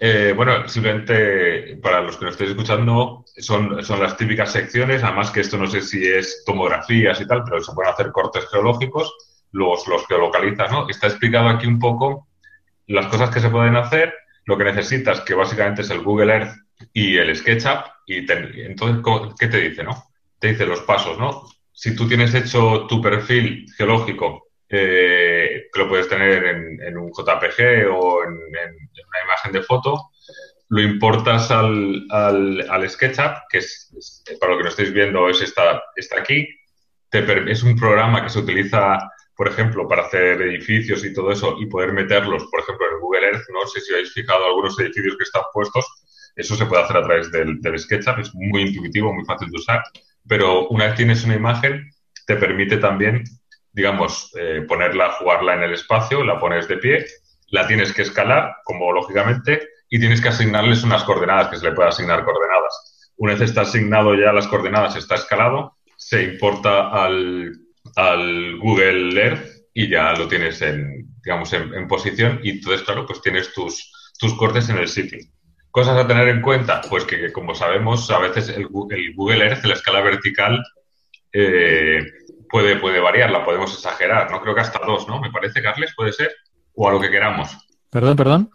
Eh, 0.00 0.32
bueno, 0.36 0.68
simplemente 0.68 1.76
para 1.82 2.00
los 2.00 2.16
que 2.16 2.24
nos 2.24 2.34
estéis 2.34 2.50
escuchando, 2.50 3.24
son, 3.36 3.82
son 3.84 4.00
las 4.00 4.16
típicas 4.16 4.52
secciones, 4.52 5.02
además 5.02 5.32
que 5.32 5.40
esto 5.40 5.58
no 5.58 5.66
sé 5.66 5.80
si 5.80 6.06
es 6.06 6.44
tomografías 6.46 7.20
y 7.20 7.26
tal, 7.26 7.42
pero 7.42 7.60
se 7.60 7.72
pueden 7.72 7.92
hacer 7.92 8.12
cortes 8.12 8.46
geológicos, 8.48 9.12
los, 9.50 9.88
los 9.88 10.06
geolocalizas, 10.06 10.70
¿no? 10.70 10.88
Está 10.88 11.08
explicado 11.08 11.48
aquí 11.48 11.66
un 11.66 11.80
poco 11.80 12.28
las 12.86 13.06
cosas 13.06 13.30
que 13.30 13.40
se 13.40 13.50
pueden 13.50 13.74
hacer, 13.74 14.14
lo 14.44 14.56
que 14.56 14.64
necesitas, 14.64 15.20
que 15.22 15.34
básicamente 15.34 15.82
es 15.82 15.90
el 15.90 16.02
Google 16.02 16.32
Earth 16.32 16.56
y 16.92 17.16
el 17.16 17.34
SketchUp, 17.34 17.84
y 18.06 18.24
entonces, 18.62 19.02
¿qué 19.38 19.48
te 19.48 19.60
dice, 19.60 19.82
no? 19.82 20.04
Te 20.38 20.48
dice 20.48 20.64
los 20.64 20.80
pasos, 20.82 21.18
¿no? 21.18 21.46
Si 21.72 21.94
tú 21.96 22.06
tienes 22.06 22.32
hecho 22.34 22.86
tu 22.88 23.02
perfil 23.02 23.66
geológico 23.76 24.48
eh, 24.68 25.37
que 25.72 25.80
lo 25.80 25.88
puedes 25.88 26.08
tener 26.08 26.44
en, 26.44 26.98
un 26.98 27.10
JPG 27.10 27.90
o 27.90 28.24
en, 28.24 28.32
una 28.32 29.24
imagen 29.24 29.52
de 29.52 29.62
foto, 29.62 30.10
lo 30.70 30.82
importas 30.82 31.50
al, 31.50 32.06
al, 32.10 32.90
SketchUp, 32.90 33.48
que 33.50 33.58
es, 33.58 34.22
para 34.40 34.52
lo 34.52 34.58
que 34.58 34.64
no 34.64 34.70
estáis 34.70 34.92
viendo 34.92 35.28
es 35.28 35.40
esta, 35.40 35.82
está 35.96 36.20
aquí, 36.20 36.46
es 37.10 37.62
un 37.62 37.76
programa 37.76 38.22
que 38.22 38.28
se 38.28 38.38
utiliza 38.38 38.98
por 39.38 39.46
ejemplo, 39.46 39.86
para 39.86 40.02
hacer 40.02 40.42
edificios 40.42 41.04
y 41.04 41.12
todo 41.12 41.30
eso 41.30 41.54
y 41.60 41.66
poder 41.66 41.92
meterlos, 41.92 42.48
por 42.50 42.58
ejemplo, 42.58 42.86
en 42.90 42.98
Google 42.98 43.24
Earth, 43.24 43.44
no 43.52 43.64
sé 43.68 43.80
si 43.80 43.92
habéis 43.92 44.12
fijado 44.12 44.44
algunos 44.44 44.76
edificios 44.80 45.16
que 45.16 45.22
están 45.22 45.44
puestos, 45.54 45.86
eso 46.34 46.56
se 46.56 46.66
puede 46.66 46.82
hacer 46.82 46.96
a 46.96 47.04
través 47.04 47.30
del, 47.30 47.60
del 47.60 47.78
SketchUp, 47.78 48.18
es 48.18 48.34
muy 48.34 48.62
intuitivo, 48.62 49.14
muy 49.14 49.24
fácil 49.24 49.48
de 49.48 49.56
usar, 49.58 49.84
pero 50.26 50.66
una 50.70 50.86
vez 50.86 50.96
tienes 50.96 51.22
una 51.22 51.36
imagen, 51.36 51.88
te 52.26 52.34
permite 52.34 52.78
también, 52.78 53.22
digamos, 53.78 54.32
eh, 54.36 54.64
ponerla, 54.66 55.12
jugarla 55.12 55.54
en 55.54 55.62
el 55.62 55.72
espacio, 55.72 56.24
la 56.24 56.40
pones 56.40 56.66
de 56.66 56.78
pie, 56.78 57.06
la 57.50 57.64
tienes 57.64 57.92
que 57.92 58.02
escalar, 58.02 58.56
como 58.64 58.92
lógicamente, 58.92 59.68
y 59.88 60.00
tienes 60.00 60.20
que 60.20 60.30
asignarles 60.30 60.82
unas 60.82 61.04
coordenadas, 61.04 61.46
que 61.46 61.58
se 61.58 61.64
le 61.64 61.76
puede 61.76 61.90
asignar 61.90 62.24
coordenadas. 62.24 63.12
Una 63.18 63.34
vez 63.34 63.42
está 63.42 63.60
asignado 63.60 64.16
ya 64.16 64.32
las 64.32 64.48
coordenadas, 64.48 64.96
está 64.96 65.14
escalado, 65.14 65.76
se 65.96 66.24
importa 66.24 66.88
al, 66.88 67.52
al 67.94 68.58
Google 68.58 69.16
Earth 69.22 69.46
y 69.72 69.88
ya 69.88 70.12
lo 70.14 70.26
tienes 70.26 70.60
en, 70.60 71.06
digamos, 71.22 71.52
en, 71.52 71.86
posición 71.86 72.40
y 72.42 72.50
entonces, 72.50 72.82
claro, 72.82 73.06
pues 73.06 73.22
tienes 73.22 73.52
tus, 73.52 73.92
tus 74.18 74.34
cortes 74.34 74.68
en 74.70 74.78
el 74.78 74.88
sitio. 74.88 75.20
Cosas 75.70 75.96
a 75.98 76.08
tener 76.08 76.26
en 76.26 76.42
cuenta, 76.42 76.80
pues 76.90 77.04
que, 77.04 77.30
como 77.30 77.54
sabemos, 77.54 78.10
a 78.10 78.18
veces 78.18 78.48
el, 78.48 78.66
el 78.90 79.14
Google 79.14 79.46
Earth, 79.46 79.64
la 79.64 79.74
escala 79.74 80.00
vertical, 80.00 80.64
eh, 81.32 82.04
puede, 82.50 82.76
puede 82.76 83.00
variar, 83.00 83.30
la 83.30 83.44
podemos 83.44 83.72
exagerar, 83.72 84.30
¿no? 84.30 84.40
Creo 84.40 84.54
que 84.54 84.60
hasta 84.60 84.80
dos, 84.84 85.06
¿no? 85.08 85.20
Me 85.20 85.30
parece, 85.30 85.62
Carles, 85.62 85.92
puede 85.96 86.12
ser, 86.12 86.32
o 86.74 86.88
a 86.88 86.92
lo 86.92 87.00
que 87.00 87.10
queramos. 87.10 87.56
Perdón, 87.90 88.16
perdón. 88.16 88.50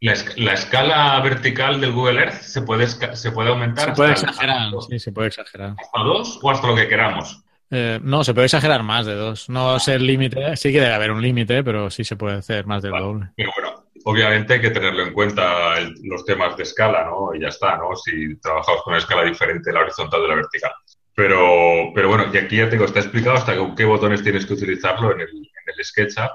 La, 0.00 0.52
escala 0.52 1.18
vertical 1.20 1.80
del 1.80 1.92
Google 1.92 2.20
Earth 2.20 2.40
se 2.40 2.62
puede, 2.62 2.86
se 2.86 3.32
puede 3.32 3.48
aumentar. 3.48 3.86
Se 3.86 3.92
puede 3.92 4.12
exagerar, 4.12 4.70
sí, 4.88 4.98
se 4.98 5.10
puede 5.10 5.28
exagerar. 5.28 5.74
¿Hasta 5.78 6.00
dos 6.00 6.38
o 6.42 6.50
hasta 6.50 6.66
lo 6.66 6.76
que 6.76 6.86
queramos? 6.86 7.42
Eh, 7.70 7.98
no, 8.02 8.22
se 8.22 8.34
puede 8.34 8.44
exagerar 8.44 8.82
más 8.82 9.06
de 9.06 9.14
dos. 9.14 9.48
No 9.48 9.76
es 9.76 9.88
el 9.88 10.06
límite, 10.06 10.56
sí 10.56 10.70
que 10.70 10.80
debe 10.80 10.94
haber 10.94 11.10
un 11.10 11.22
límite, 11.22 11.64
pero 11.64 11.90
sí 11.90 12.04
se 12.04 12.14
puede 12.16 12.36
hacer 12.36 12.66
más 12.66 12.82
del 12.82 12.92
doble. 12.92 13.30
Pero 13.36 13.50
bueno, 13.56 13.84
obviamente 14.04 14.54
hay 14.54 14.60
que 14.60 14.70
tenerlo 14.70 15.02
en 15.02 15.12
cuenta 15.12 15.74
los 16.04 16.24
temas 16.24 16.56
de 16.56 16.62
escala, 16.62 17.04
¿no? 17.04 17.34
Y 17.34 17.40
ya 17.40 17.48
está, 17.48 17.76
¿no? 17.76 17.96
Si 17.96 18.36
trabajamos 18.36 18.82
con 18.82 18.92
una 18.92 18.98
escala 18.98 19.24
diferente, 19.24 19.72
la 19.72 19.80
horizontal 19.80 20.22
de 20.22 20.28
la 20.28 20.34
vertical. 20.36 20.72
Pero, 21.16 21.92
pero 21.94 22.08
bueno, 22.08 22.26
y 22.30 22.36
aquí 22.36 22.58
ya 22.58 22.68
tengo, 22.68 22.84
está 22.84 23.00
explicado 23.00 23.36
hasta 23.36 23.56
con 23.56 23.74
qué 23.74 23.86
botones 23.86 24.22
tienes 24.22 24.44
que 24.44 24.52
utilizarlo 24.52 25.12
en 25.12 25.22
el, 25.22 25.30
en 25.30 25.74
el 25.74 25.84
SketchUp. 25.84 26.30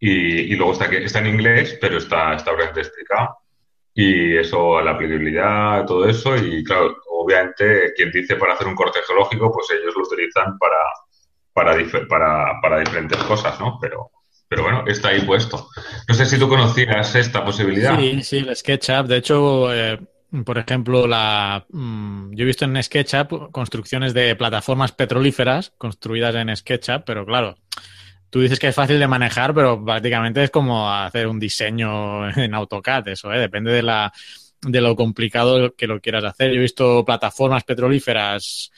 Y, 0.00 0.52
y, 0.52 0.56
luego 0.56 0.72
está, 0.72 0.88
que, 0.88 1.04
está 1.04 1.18
en 1.18 1.26
inglés, 1.26 1.76
pero 1.78 1.98
está, 1.98 2.34
está 2.34 2.52
explicado. 2.52 3.36
Y 3.92 4.34
eso, 4.38 4.80
la 4.80 4.92
aplicabilidad, 4.92 5.84
todo 5.84 6.08
eso. 6.08 6.36
Y 6.36 6.64
claro, 6.64 6.96
obviamente, 7.10 7.92
quien 7.94 8.10
dice 8.10 8.36
para 8.36 8.54
hacer 8.54 8.66
un 8.66 8.74
corte 8.74 9.00
geológico, 9.06 9.52
pues 9.52 9.66
ellos 9.78 9.94
lo 9.94 10.02
utilizan 10.04 10.56
para, 10.58 10.78
para, 11.52 11.76
para, 12.08 12.60
para 12.62 12.80
diferentes 12.80 13.18
cosas, 13.24 13.60
¿no? 13.60 13.78
Pero, 13.78 14.10
pero 14.48 14.62
bueno, 14.62 14.84
está 14.86 15.08
ahí 15.08 15.20
puesto. 15.20 15.68
No 16.08 16.14
sé 16.14 16.24
si 16.24 16.38
tú 16.38 16.48
conocías 16.48 17.14
esta 17.14 17.44
posibilidad. 17.44 17.98
Sí, 17.98 18.22
sí, 18.22 18.38
el 18.38 18.56
SketchUp. 18.56 19.06
De 19.06 19.18
hecho, 19.18 19.72
eh, 19.74 20.00
por 20.42 20.58
ejemplo, 20.58 21.06
la, 21.06 21.64
mm, 21.70 22.34
yo 22.34 22.42
he 22.42 22.46
visto 22.46 22.64
en 22.64 22.82
SketchUp 22.82 23.52
construcciones 23.52 24.14
de 24.14 24.34
plataformas 24.34 24.92
petrolíferas 24.92 25.72
construidas 25.78 26.34
en 26.34 26.54
SketchUp, 26.54 27.04
pero 27.04 27.24
claro, 27.24 27.56
tú 28.30 28.40
dices 28.40 28.58
que 28.58 28.68
es 28.68 28.74
fácil 28.74 28.98
de 28.98 29.06
manejar, 29.06 29.54
pero 29.54 29.84
prácticamente 29.84 30.42
es 30.42 30.50
como 30.50 30.90
hacer 30.90 31.28
un 31.28 31.38
diseño 31.38 32.28
en 32.36 32.54
AutoCAD, 32.54 33.08
eso, 33.08 33.32
¿eh? 33.32 33.38
depende 33.38 33.72
de 33.72 33.82
la 33.82 34.12
de 34.66 34.80
lo 34.80 34.96
complicado 34.96 35.74
que 35.74 35.86
lo 35.86 36.00
quieras 36.00 36.24
hacer. 36.24 36.50
Yo 36.50 36.56
he 36.56 36.62
visto 36.62 37.04
plataformas 37.04 37.64
petrolíferas 37.64 38.72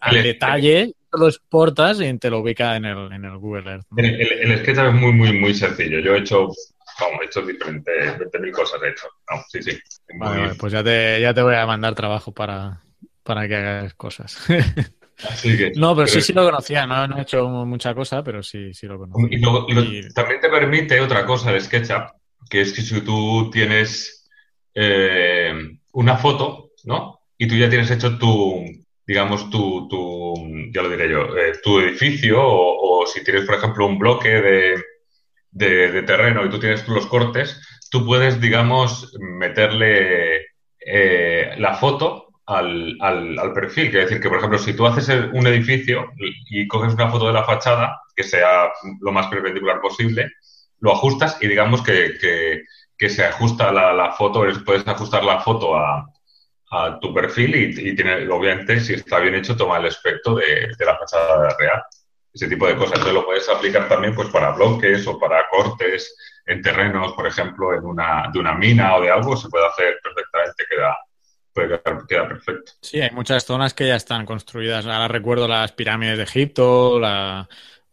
al 0.00 0.22
detalle, 0.22 0.94
lo 1.12 1.28
exportas 1.28 2.00
y 2.00 2.18
te 2.18 2.30
lo 2.30 2.40
ubica 2.40 2.76
en 2.76 2.84
el, 2.84 3.12
en 3.12 3.24
el 3.24 3.36
Google 3.38 3.70
Earth. 3.70 3.86
El, 3.96 4.58
SketchUp 4.58 4.86
es 4.86 4.94
muy, 4.94 5.12
muy, 5.12 5.32
muy 5.32 5.52
sencillo. 5.52 5.98
Yo 6.00 6.14
he 6.14 6.20
hecho, 6.20 6.48
vamos, 7.00 7.20
he 7.22 7.26
hecho 7.26 7.42
diferentes, 7.42 8.18
20.000 8.18 8.52
cosas 8.52 8.80
hecho. 8.82 9.06
sí, 9.48 9.62
sí. 9.62 9.78
pues 10.58 10.72
ya 10.72 10.82
te, 10.82 11.20
ya 11.20 11.34
te 11.34 11.42
voy 11.42 11.54
a 11.54 11.66
mandar 11.66 11.94
trabajo 11.94 12.32
para, 12.32 12.82
para 13.22 13.46
que 13.48 13.56
hagas 13.56 13.94
cosas. 13.94 14.38
no, 15.76 15.96
pero, 15.96 16.06
sí, 16.06 16.20
sí 16.20 16.32
lo 16.32 16.44
conocía. 16.44 16.86
No, 16.86 17.06
no, 17.06 17.18
he 17.18 17.22
hecho 17.22 17.48
mucha 17.48 17.94
cosa, 17.94 18.22
pero 18.22 18.42
sí, 18.42 18.72
sí 18.74 18.86
lo 18.86 18.98
conozco. 18.98 19.26
Y, 19.30 20.12
también 20.12 20.40
te 20.40 20.48
permite 20.48 21.00
otra 21.00 21.24
cosa 21.24 21.52
de 21.52 21.60
SketchUp, 21.60 22.10
que 22.48 22.60
es 22.60 22.72
que 22.72 22.82
si 22.82 23.00
tú 23.00 23.50
tienes 23.50 24.28
eh, 24.74 25.54
una 25.92 26.16
foto, 26.16 26.72
¿no? 26.84 27.20
Y 27.38 27.48
tú 27.48 27.56
ya 27.56 27.68
tienes 27.68 27.90
hecho 27.90 28.18
tu, 28.18 28.64
digamos, 29.06 29.50
tu, 29.50 29.88
tu 29.88 30.34
ya 30.72 30.82
lo 30.82 30.90
diré 30.90 31.10
yo, 31.10 31.36
eh, 31.36 31.52
tu 31.62 31.80
edificio 31.80 32.38
o, 32.40 33.06
si 33.06 33.22
tienes, 33.22 33.44
por 33.44 33.54
ejemplo, 33.54 33.86
un 33.86 33.98
bloque 33.98 34.28
de, 34.28 34.84
de, 35.50 36.02
terreno 36.02 36.44
y 36.44 36.50
tú 36.50 36.58
tienes 36.58 36.86
los 36.88 37.06
cortes, 37.06 37.60
tú 37.90 38.04
puedes, 38.04 38.40
digamos, 38.40 39.14
meterle 39.18 40.46
eh, 40.80 41.54
la 41.58 41.74
foto 41.74 42.28
al, 42.46 42.96
al, 43.00 43.38
al, 43.38 43.52
perfil. 43.52 43.90
Quiere 43.90 44.04
decir 44.04 44.20
que, 44.20 44.28
por 44.28 44.38
ejemplo, 44.38 44.58
si 44.58 44.74
tú 44.74 44.86
haces 44.86 45.08
un 45.32 45.46
edificio 45.46 46.12
y, 46.48 46.66
coges 46.68 46.94
una 46.94 47.10
foto 47.10 47.26
de 47.26 47.32
la 47.32 47.44
fachada, 47.44 48.00
que 48.14 48.22
sea 48.22 48.70
lo 49.00 49.12
más 49.12 49.26
perpendicular 49.28 49.80
posible, 49.80 50.32
lo 50.80 50.92
ajustas 50.92 51.38
y 51.40 51.48
digamos 51.48 51.82
que, 51.82 52.16
que, 52.20 52.62
que 52.96 53.08
se 53.08 53.24
ajusta 53.24 53.72
la, 53.72 54.12
foto, 54.12 54.44
puedes 54.64 54.86
ajustar 54.86 55.24
la 55.24 55.40
foto 55.40 55.76
a, 55.76 56.06
tu 57.00 57.14
perfil 57.14 57.54
y, 57.54 57.94
tiene, 57.94 58.28
obviamente, 58.28 58.80
si 58.80 58.94
está 58.94 59.18
bien 59.18 59.34
hecho, 59.34 59.56
toma 59.56 59.78
el 59.78 59.86
aspecto 59.86 60.34
de, 60.34 60.68
la 60.80 60.98
fachada 60.98 61.56
real. 61.58 61.82
Ese 62.36 62.48
tipo 62.48 62.66
de 62.66 62.76
cosas. 62.76 62.98
Entonces 62.98 63.14
lo 63.14 63.24
puedes 63.24 63.48
aplicar 63.48 63.88
también 63.88 64.14
pues 64.14 64.28
para 64.28 64.50
bloques 64.50 65.06
o 65.06 65.18
para 65.18 65.48
cortes 65.48 66.14
en 66.44 66.60
terrenos, 66.60 67.14
por 67.14 67.26
ejemplo, 67.26 67.72
en 67.72 67.82
una, 67.82 68.28
de 68.30 68.38
una 68.38 68.54
mina 68.54 68.94
o 68.94 69.00
de 69.00 69.10
algo, 69.10 69.34
se 69.38 69.48
puede 69.48 69.66
hacer 69.66 69.98
perfectamente, 70.02 70.64
queda, 70.68 70.98
puede 71.54 72.06
queda 72.06 72.28
perfecto. 72.28 72.72
Sí, 72.82 73.00
hay 73.00 73.10
muchas 73.12 73.46
zonas 73.46 73.72
que 73.72 73.86
ya 73.86 73.96
están 73.96 74.26
construidas. 74.26 74.84
Ahora 74.84 75.08
recuerdo 75.08 75.48
las 75.48 75.72
pirámides 75.72 76.18
de 76.18 76.24
Egipto, 76.24 77.00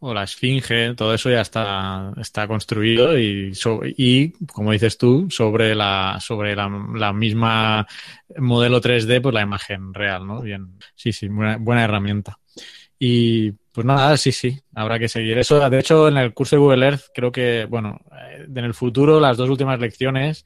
o 0.05 0.13
la 0.13 0.23
esfinge, 0.23 0.95
todo 0.95 1.13
eso 1.13 1.29
ya 1.29 1.39
está, 1.39 2.11
está 2.19 2.45
construido 2.45 3.17
y, 3.17 3.53
y 3.95 4.33
como 4.47 4.73
dices 4.73 4.97
tú, 4.97 5.27
sobre 5.29 5.73
la, 5.73 6.17
sobre 6.19 6.57
la, 6.57 7.13
misma 7.13 7.87
modelo 8.35 8.81
3D, 8.81 9.21
pues 9.21 9.33
la 9.33 9.43
imagen 9.43 9.93
real, 9.93 10.27
¿no? 10.27 10.41
Bien, 10.41 10.77
sí, 10.93 11.13
sí, 11.13 11.29
buena 11.29 11.85
herramienta. 11.85 12.37
Y 12.99 13.53
pues 13.73 13.85
nada, 13.85 14.15
sí, 14.17 14.31
sí, 14.31 14.61
habrá 14.75 14.99
que 14.99 15.09
seguir 15.09 15.35
eso. 15.39 15.67
De 15.67 15.79
hecho, 15.79 16.07
en 16.07 16.17
el 16.17 16.31
curso 16.33 16.55
de 16.55 16.59
Google 16.59 16.85
Earth, 16.85 17.05
creo 17.13 17.31
que, 17.31 17.65
bueno, 17.65 17.99
eh, 18.11 18.45
en 18.47 18.63
el 18.63 18.75
futuro 18.75 19.19
las 19.19 19.35
dos 19.35 19.49
últimas 19.49 19.79
lecciones 19.79 20.45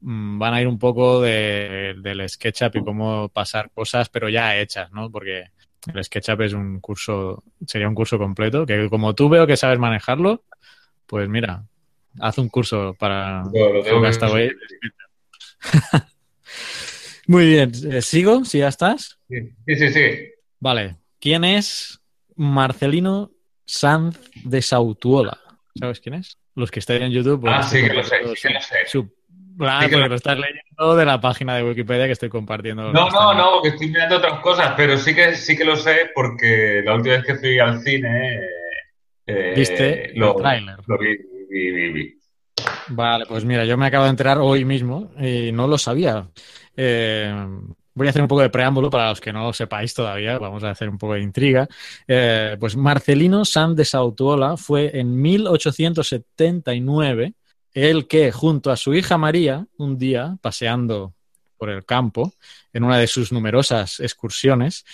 mm, 0.00 0.38
van 0.38 0.54
a 0.54 0.60
ir 0.60 0.68
un 0.68 0.78
poco 0.78 1.20
de, 1.20 1.96
del 1.98 2.28
SketchUp 2.28 2.76
y 2.76 2.84
cómo 2.84 3.30
pasar 3.30 3.72
cosas, 3.72 4.08
pero 4.08 4.28
ya 4.28 4.56
hechas, 4.56 4.92
¿no? 4.92 5.10
Porque 5.10 5.46
el 5.92 6.04
SketchUp 6.04 6.40
es 6.42 6.52
un 6.52 6.78
curso, 6.78 7.42
sería 7.66 7.88
un 7.88 7.96
curso 7.96 8.16
completo, 8.16 8.64
que 8.64 8.88
como 8.88 9.12
tú 9.12 9.28
veo 9.28 9.44
que 9.44 9.56
sabes 9.56 9.80
manejarlo, 9.80 10.44
pues 11.06 11.28
mira, 11.28 11.64
haz 12.20 12.38
un 12.38 12.48
curso 12.48 12.94
para 12.96 13.42
Castaway. 14.02 14.52
Muy 17.26 17.46
bien, 17.46 17.72
eh, 17.90 18.02
¿sigo? 18.02 18.44
¿Si 18.44 18.58
ya 18.58 18.68
estás? 18.68 19.18
Sí, 19.28 19.52
sí, 19.66 19.88
sí. 19.92 20.10
Vale, 20.60 20.96
¿quién 21.18 21.42
es 21.42 22.00
Marcelino 22.38 23.32
Sanz 23.66 24.18
de 24.44 24.62
Sautuola? 24.62 25.38
¿Sabes 25.78 26.00
quién 26.00 26.14
es? 26.14 26.38
Los 26.54 26.70
que 26.70 26.78
estén 26.80 27.02
en 27.02 27.12
YouTube. 27.12 27.46
Ah, 27.46 27.62
sí, 27.62 27.82
que 27.82 27.92
lo 27.92 28.02
sé, 28.02 28.16
sí, 28.36 28.48
lo 28.52 28.60
sé. 28.60 29.08
Claro, 29.58 29.88
porque 29.90 30.08
lo 30.08 30.14
estás 30.14 30.38
leyendo 30.38 30.96
de 30.96 31.04
la 31.04 31.20
página 31.20 31.56
de 31.56 31.64
Wikipedia 31.64 32.06
que 32.06 32.12
estoy 32.12 32.28
compartiendo. 32.28 32.92
No, 32.92 33.10
no, 33.10 33.34
no, 33.34 33.50
porque 33.54 33.70
estoy 33.70 33.88
mirando 33.88 34.18
otras 34.18 34.40
cosas, 34.40 34.74
pero 34.76 34.96
sí 34.96 35.14
que 35.14 35.34
sí 35.34 35.56
que 35.56 35.64
lo 35.64 35.76
sé 35.76 36.10
porque 36.14 36.80
la 36.84 36.94
última 36.94 37.16
vez 37.16 37.24
que 37.26 37.34
fui 37.34 37.58
al 37.58 37.80
cine. 37.80 38.40
Eh, 39.26 39.54
¿Viste 39.56 40.12
lo, 40.14 40.36
el 40.36 40.42
tráiler? 40.42 40.76
Lo 40.86 40.96
vi, 40.96 41.16
vi, 41.50 41.92
vi, 41.92 42.18
Vale, 42.88 43.26
pues 43.26 43.44
mira, 43.44 43.64
yo 43.64 43.76
me 43.76 43.86
acabo 43.86 44.04
de 44.04 44.10
enterar 44.10 44.38
hoy 44.38 44.64
mismo 44.64 45.10
y 45.18 45.50
no 45.50 45.66
lo 45.66 45.76
sabía. 45.76 46.28
Eh, 46.76 47.34
voy 47.98 48.06
a 48.06 48.10
hacer 48.10 48.22
un 48.22 48.28
poco 48.28 48.42
de 48.42 48.50
preámbulo 48.50 48.88
para 48.88 49.08
los 49.10 49.20
que 49.20 49.32
no 49.32 49.42
lo 49.42 49.52
sepáis 49.52 49.92
todavía, 49.92 50.38
vamos 50.38 50.62
a 50.62 50.70
hacer 50.70 50.88
un 50.88 50.96
poco 50.96 51.14
de 51.14 51.20
intriga. 51.20 51.66
Eh, 52.06 52.56
pues 52.58 52.76
Marcelino 52.76 53.44
San 53.44 53.74
de 53.74 53.84
Sautuola 53.84 54.56
fue 54.56 54.96
en 54.98 55.20
1879 55.20 57.34
el 57.74 58.06
que 58.06 58.30
junto 58.32 58.70
a 58.70 58.76
su 58.76 58.94
hija 58.94 59.18
María, 59.18 59.66
un 59.76 59.98
día, 59.98 60.38
paseando 60.40 61.12
por 61.56 61.68
el 61.70 61.84
campo, 61.84 62.32
en 62.72 62.84
una 62.84 62.98
de 62.98 63.08
sus 63.08 63.32
numerosas 63.32 63.98
excursiones, 64.00 64.84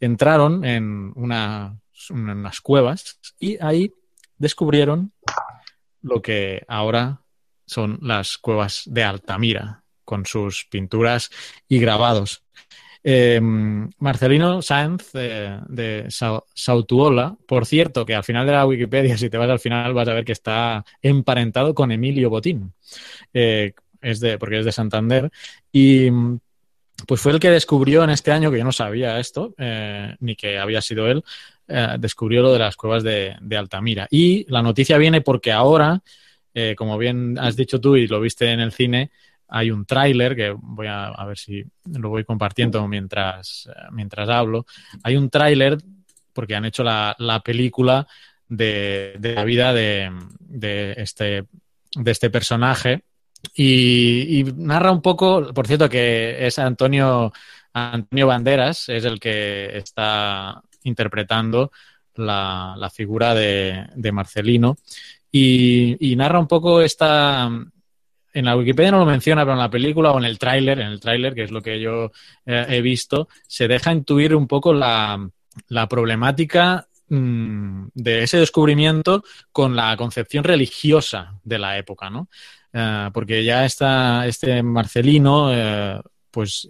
entraron 0.00 0.64
en 0.64 1.12
una, 1.16 1.78
unas 2.10 2.60
cuevas 2.60 3.18
y 3.38 3.62
ahí 3.62 3.92
descubrieron 4.38 5.12
lo 6.00 6.22
que 6.22 6.64
ahora 6.68 7.20
son 7.66 7.98
las 8.02 8.38
cuevas 8.38 8.82
de 8.86 9.04
Altamira, 9.04 9.81
con 10.04 10.26
sus 10.26 10.66
pinturas 10.70 11.30
y 11.68 11.78
grabados. 11.78 12.42
Eh, 13.04 13.40
Marcelino 13.42 14.62
Sáenz 14.62 15.10
eh, 15.14 15.58
de 15.68 16.06
Sautuola, 16.54 17.36
por 17.46 17.66
cierto, 17.66 18.06
que 18.06 18.14
al 18.14 18.22
final 18.22 18.46
de 18.46 18.52
la 18.52 18.66
Wikipedia, 18.66 19.16
si 19.18 19.28
te 19.28 19.38
vas 19.38 19.50
al 19.50 19.58
final, 19.58 19.92
vas 19.92 20.08
a 20.08 20.14
ver 20.14 20.24
que 20.24 20.32
está 20.32 20.84
emparentado 21.00 21.74
con 21.74 21.90
Emilio 21.90 22.30
Botín, 22.30 22.72
eh, 23.34 23.72
es 24.00 24.20
de, 24.20 24.38
porque 24.38 24.60
es 24.60 24.64
de 24.64 24.72
Santander, 24.72 25.30
y 25.72 26.10
pues 27.06 27.20
fue 27.20 27.32
el 27.32 27.40
que 27.40 27.50
descubrió 27.50 28.04
en 28.04 28.10
este 28.10 28.30
año, 28.30 28.50
que 28.52 28.58
yo 28.58 28.64
no 28.64 28.72
sabía 28.72 29.18
esto, 29.18 29.54
ni 30.20 30.36
que 30.36 30.58
había 30.58 30.80
sido 30.80 31.08
él, 31.08 31.24
descubrió 31.98 32.42
lo 32.42 32.52
de 32.52 32.60
las 32.60 32.76
cuevas 32.76 33.02
de, 33.02 33.34
Altamira. 33.56 34.06
Y 34.08 34.46
la 34.48 34.62
noticia 34.62 34.98
viene 34.98 35.20
porque 35.20 35.50
ahora, 35.50 36.00
como 36.76 36.98
bien 36.98 37.38
has 37.40 37.56
dicho 37.56 37.80
tú 37.80 37.96
y 37.96 38.06
lo 38.06 38.20
viste 38.20 38.52
en 38.52 38.60
el 38.60 38.70
cine, 38.70 39.10
hay 39.54 39.70
un 39.70 39.84
tráiler 39.84 40.34
que 40.34 40.56
voy 40.58 40.86
a, 40.88 41.12
ver 41.26 41.36
si 41.36 41.62
lo 41.84 42.08
voy 42.08 42.24
compartiendo 42.24 42.88
mientras, 42.88 43.68
mientras 43.90 44.26
hablo. 44.30 44.64
Hay 45.02 45.16
un 45.16 45.28
tráiler 45.28 45.76
porque 46.32 46.54
han 46.54 46.64
hecho 46.64 46.82
la, 46.82 47.42
película 47.44 48.06
de, 48.48 49.18
la 49.20 49.44
vida 49.44 49.74
de, 49.74 50.10
este, 50.96 51.44
de 51.94 52.10
este 52.10 52.30
personaje. 52.30 53.02
Y, 53.54 54.42
narra 54.56 54.90
un 54.90 55.02
poco, 55.02 55.52
por 55.52 55.66
cierto, 55.66 55.86
que 55.86 56.46
es 56.46 56.58
Antonio, 56.58 57.30
Antonio 57.74 58.28
Banderas, 58.28 58.88
es 58.88 59.04
el 59.04 59.20
que 59.20 59.76
está 59.76 60.62
interpretando 60.84 61.72
la, 62.14 62.90
figura 62.90 63.34
de, 63.34 64.12
Marcelino. 64.12 64.78
Y, 65.30 66.14
narra 66.16 66.38
un 66.38 66.48
poco 66.48 66.80
esta, 66.80 67.50
en 68.32 68.44
la 68.44 68.56
Wikipedia 68.56 68.90
no 68.90 68.98
lo 68.98 69.06
menciona, 69.06 69.42
pero 69.42 69.52
en 69.52 69.58
la 69.58 69.70
película 69.70 70.12
o 70.12 70.18
en 70.18 70.24
el 70.24 70.38
tráiler, 70.38 70.80
en 70.80 70.88
el 70.88 71.00
tráiler, 71.00 71.34
que 71.34 71.44
es 71.44 71.50
lo 71.50 71.60
que 71.60 71.80
yo 71.80 72.12
eh, 72.46 72.66
he 72.68 72.80
visto, 72.80 73.28
se 73.46 73.68
deja 73.68 73.92
intuir 73.92 74.34
un 74.34 74.46
poco 74.46 74.72
la, 74.72 75.28
problemática 75.88 76.86
mm, 77.08 77.88
de 77.94 78.22
ese 78.22 78.38
descubrimiento 78.38 79.22
con 79.50 79.76
la 79.76 79.96
concepción 79.96 80.44
religiosa 80.44 81.34
de 81.44 81.58
la 81.58 81.76
época, 81.76 82.08
¿no? 82.08 82.28
Eh, 82.72 83.10
porque 83.12 83.44
ya 83.44 83.66
está 83.66 84.26
este 84.26 84.62
Marcelino, 84.62 85.52
eh, 85.52 86.00
pues 86.30 86.66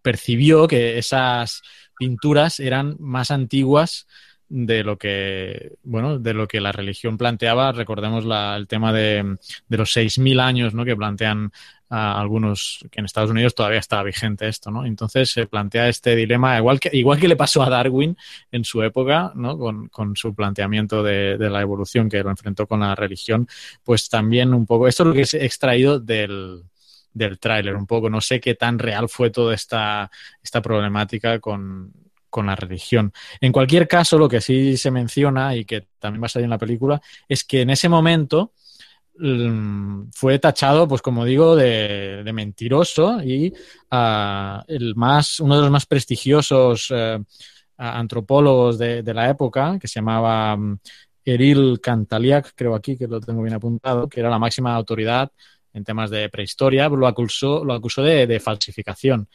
percibió 0.00 0.68
que 0.68 0.96
esas 0.98 1.62
pinturas 1.98 2.60
eran 2.60 2.96
más 3.00 3.32
antiguas 3.32 4.06
de 4.48 4.82
lo 4.82 4.96
que 4.96 5.76
bueno 5.82 6.18
de 6.18 6.32
lo 6.32 6.48
que 6.48 6.60
la 6.60 6.72
religión 6.72 7.18
planteaba 7.18 7.72
recordemos 7.72 8.24
el 8.56 8.66
tema 8.66 8.92
de, 8.92 9.36
de 9.68 9.76
los 9.76 9.94
6.000 9.94 10.40
años 10.40 10.74
¿no? 10.74 10.84
que 10.84 10.96
plantean 10.96 11.52
algunos 11.90 12.84
que 12.90 13.00
en 13.00 13.06
Estados 13.06 13.30
Unidos 13.30 13.54
todavía 13.54 13.78
está 13.78 14.02
vigente 14.02 14.48
esto 14.48 14.70
no 14.70 14.86
entonces 14.86 15.30
se 15.30 15.46
plantea 15.46 15.88
este 15.88 16.16
dilema 16.16 16.56
igual 16.56 16.80
que 16.80 16.90
igual 16.92 17.18
que 17.18 17.28
le 17.28 17.36
pasó 17.36 17.62
a 17.62 17.70
Darwin 17.70 18.16
en 18.50 18.64
su 18.64 18.82
época 18.82 19.32
¿no? 19.34 19.58
con, 19.58 19.88
con 19.88 20.16
su 20.16 20.34
planteamiento 20.34 21.02
de, 21.02 21.36
de, 21.36 21.50
la 21.50 21.60
evolución 21.60 22.08
que 22.08 22.22
lo 22.22 22.30
enfrentó 22.30 22.66
con 22.66 22.80
la 22.80 22.94
religión 22.94 23.46
pues 23.84 24.08
también 24.08 24.54
un 24.54 24.66
poco 24.66 24.88
esto 24.88 25.02
es 25.02 25.06
lo 25.06 25.14
que 25.14 25.38
he 25.38 25.44
extraído 25.44 26.00
del 26.00 26.62
del 27.12 27.38
tráiler 27.38 27.74
un 27.74 27.86
poco 27.86 28.08
no 28.08 28.20
sé 28.20 28.40
qué 28.40 28.54
tan 28.54 28.78
real 28.78 29.08
fue 29.08 29.30
toda 29.30 29.54
esta 29.54 30.10
esta 30.42 30.62
problemática 30.62 31.38
con 31.38 31.92
con 32.38 32.46
la 32.46 32.54
religión. 32.54 33.12
En 33.40 33.50
cualquier 33.50 33.88
caso, 33.88 34.16
lo 34.16 34.28
que 34.28 34.40
sí 34.40 34.76
se 34.76 34.92
menciona 34.92 35.56
y 35.56 35.64
que 35.64 35.88
también 35.98 36.22
va 36.22 36.26
a 36.26 36.28
salir 36.28 36.44
en 36.44 36.50
la 36.50 36.58
película 36.58 37.02
es 37.28 37.42
que 37.42 37.62
en 37.62 37.70
ese 37.70 37.88
momento 37.88 38.52
mm, 39.18 40.10
fue 40.12 40.38
tachado, 40.38 40.86
pues 40.86 41.02
como 41.02 41.24
digo, 41.24 41.56
de, 41.56 42.22
mentiroso 42.32 43.20
y 43.24 43.52
uh, 43.90 44.62
el 44.68 44.94
más, 44.94 45.40
uno 45.40 45.56
de 45.56 45.62
los 45.62 45.70
más 45.72 45.86
prestigiosos 45.86 46.92
uh, 46.92 47.24
antropólogos 47.76 48.78
de, 48.78 49.02
la 49.12 49.28
época, 49.28 49.76
que 49.80 49.88
se 49.88 49.98
llamaba 49.98 50.54
um, 50.54 50.78
Eril 51.24 51.80
Cantaliac, 51.82 52.52
creo 52.54 52.76
aquí 52.76 52.96
que 52.96 53.08
lo 53.08 53.20
tengo 53.20 53.42
bien 53.42 53.56
apuntado, 53.56 54.08
que 54.08 54.20
era 54.20 54.30
la 54.30 54.38
máxima 54.38 54.76
autoridad 54.76 55.32
en 55.72 55.82
temas 55.82 56.10
de 56.10 56.28
prehistoria, 56.28 56.88
lo 56.88 57.08
acusó, 57.08 57.64
lo 57.64 57.74
acusó 57.74 58.04
de, 58.04 58.38
falsificación. 58.38 59.28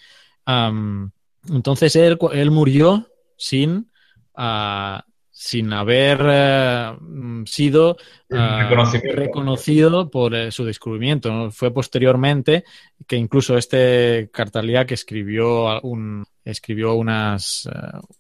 Entonces 1.50 1.96
él, 1.96 2.18
él 2.34 2.52
murió 2.52 3.08
sin, 3.38 3.92
uh, 4.38 5.00
sin 5.30 5.74
haber 5.74 6.22
uh, 6.22 7.46
sido 7.46 7.98
uh, 8.30 9.16
reconocido 9.16 10.10
por 10.10 10.34
uh, 10.34 10.52
su 10.52 10.64
descubrimiento. 10.64 11.32
¿no? 11.32 11.52
Fue 11.52 11.74
posteriormente 11.74 12.64
que 13.08 13.18
incluso 13.18 13.58
este 13.58 14.30
Cartalía 14.32 14.86
que 14.86 14.94
escribió 14.94 15.82
un, 15.82 16.26
escribió 16.46 16.96
unas, 16.96 17.70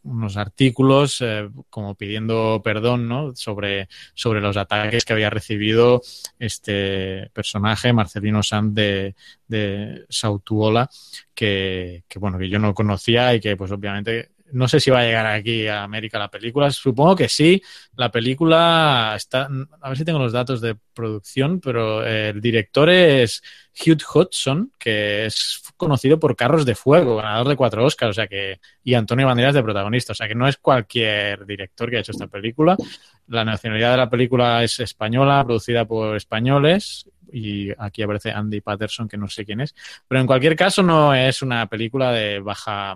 unos 0.03 0.37
artículos 0.37 1.23
como 1.69 1.95
pidiendo 1.95 2.61
perdón 2.63 3.07
¿no? 3.07 3.35
sobre, 3.35 3.89
sobre 4.13 4.41
los 4.41 4.57
ataques 4.57 5.05
que 5.05 5.13
había 5.13 5.29
recibido 5.29 6.01
este 6.39 7.29
personaje, 7.33 7.93
Marcelino 7.93 8.43
Sanz 8.43 8.73
de, 8.73 9.15
de 9.47 10.05
Sautuola, 10.09 10.89
que, 11.33 12.03
que, 12.07 12.19
bueno, 12.19 12.37
que 12.37 12.49
yo 12.49 12.59
no 12.59 12.73
conocía 12.73 13.33
y 13.33 13.39
que 13.39 13.55
pues 13.57 13.71
obviamente 13.71 14.32
no 14.53 14.67
sé 14.67 14.79
si 14.79 14.91
va 14.91 14.99
a 14.99 15.03
llegar 15.03 15.25
aquí 15.25 15.67
a 15.67 15.83
América 15.83 16.19
la 16.19 16.29
película. 16.29 16.71
Supongo 16.71 17.15
que 17.15 17.27
sí. 17.27 17.61
La 17.95 18.11
película 18.11 19.13
está. 19.15 19.49
A 19.81 19.89
ver 19.89 19.97
si 19.97 20.05
tengo 20.05 20.19
los 20.19 20.31
datos 20.31 20.61
de 20.61 20.75
producción, 20.93 21.59
pero 21.59 22.05
el 22.05 22.39
director 22.39 22.89
es 22.89 23.41
Hugh 23.73 24.03
Hudson, 24.13 24.71
que 24.77 25.25
es 25.25 25.61
conocido 25.75 26.19
por 26.19 26.35
Carros 26.35 26.65
de 26.65 26.75
Fuego, 26.75 27.17
ganador 27.17 27.49
de 27.49 27.55
cuatro 27.55 27.83
Oscars, 27.83 28.11
o 28.11 28.13
sea 28.13 28.27
que. 28.27 28.59
Y 28.83 28.93
Antonio 28.93 29.25
Banderas 29.25 29.55
de 29.55 29.63
protagonista. 29.63 30.13
O 30.13 30.15
sea 30.15 30.27
que 30.27 30.35
no 30.35 30.47
es 30.47 30.57
cualquier 30.57 31.45
director 31.45 31.89
que 31.89 31.97
ha 31.97 32.01
hecho 32.01 32.11
esta 32.11 32.27
película. 32.27 32.77
La 33.27 33.43
nacionalidad 33.43 33.91
de 33.91 33.97
la 33.97 34.09
película 34.09 34.63
es 34.63 34.79
española, 34.79 35.43
producida 35.45 35.85
por 35.85 36.15
españoles 36.15 37.09
y 37.33 37.71
aquí 37.77 38.03
aparece 38.03 38.31
Andy 38.31 38.61
Patterson, 38.61 39.07
que 39.07 39.17
no 39.17 39.27
sé 39.27 39.43
quién 39.43 39.61
es. 39.61 39.73
Pero 40.07 40.21
en 40.21 40.27
cualquier 40.27 40.55
caso 40.55 40.83
no 40.83 41.15
es 41.15 41.41
una 41.41 41.65
película 41.67 42.11
de 42.11 42.39
baja, 42.39 42.95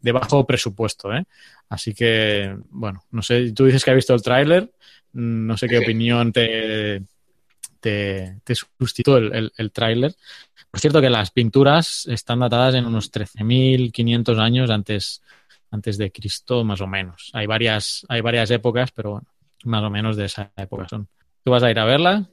de 0.00 0.12
bajo 0.12 0.44
presupuesto, 0.44 1.14
¿eh? 1.14 1.24
Así 1.68 1.94
que, 1.94 2.56
bueno, 2.70 3.04
no 3.10 3.22
sé, 3.22 3.52
tú 3.52 3.64
dices 3.64 3.84
que 3.84 3.90
has 3.90 3.96
visto 3.96 4.14
el 4.14 4.22
tráiler, 4.22 4.70
no 5.12 5.56
sé 5.56 5.68
qué 5.68 5.78
opinión 5.78 6.32
te, 6.32 7.02
te, 7.80 8.40
te 8.44 8.54
suscitó 8.54 9.16
el, 9.16 9.52
el, 9.56 9.72
tráiler. 9.72 10.14
Por 10.70 10.80
cierto 10.80 11.00
que 11.00 11.10
las 11.10 11.30
pinturas 11.30 12.06
están 12.06 12.40
datadas 12.40 12.74
en 12.74 12.86
unos 12.86 13.12
13.500 13.12 14.38
años 14.38 14.70
antes, 14.70 15.22
antes 15.70 15.96
de 15.96 16.12
Cristo, 16.12 16.64
más 16.64 16.80
o 16.80 16.86
menos. 16.86 17.30
Hay 17.32 17.46
varias, 17.46 18.04
hay 18.08 18.20
varias 18.20 18.50
épocas, 18.50 18.90
pero 18.92 19.12
bueno, 19.12 19.26
más 19.64 19.82
o 19.82 19.90
menos 19.90 20.16
de 20.16 20.26
esa 20.26 20.52
época 20.56 20.88
son. 20.88 21.08
¿Tú 21.44 21.52
vas 21.52 21.62
a 21.62 21.70
ir 21.70 21.78
a 21.78 21.84
verla? 21.84 22.28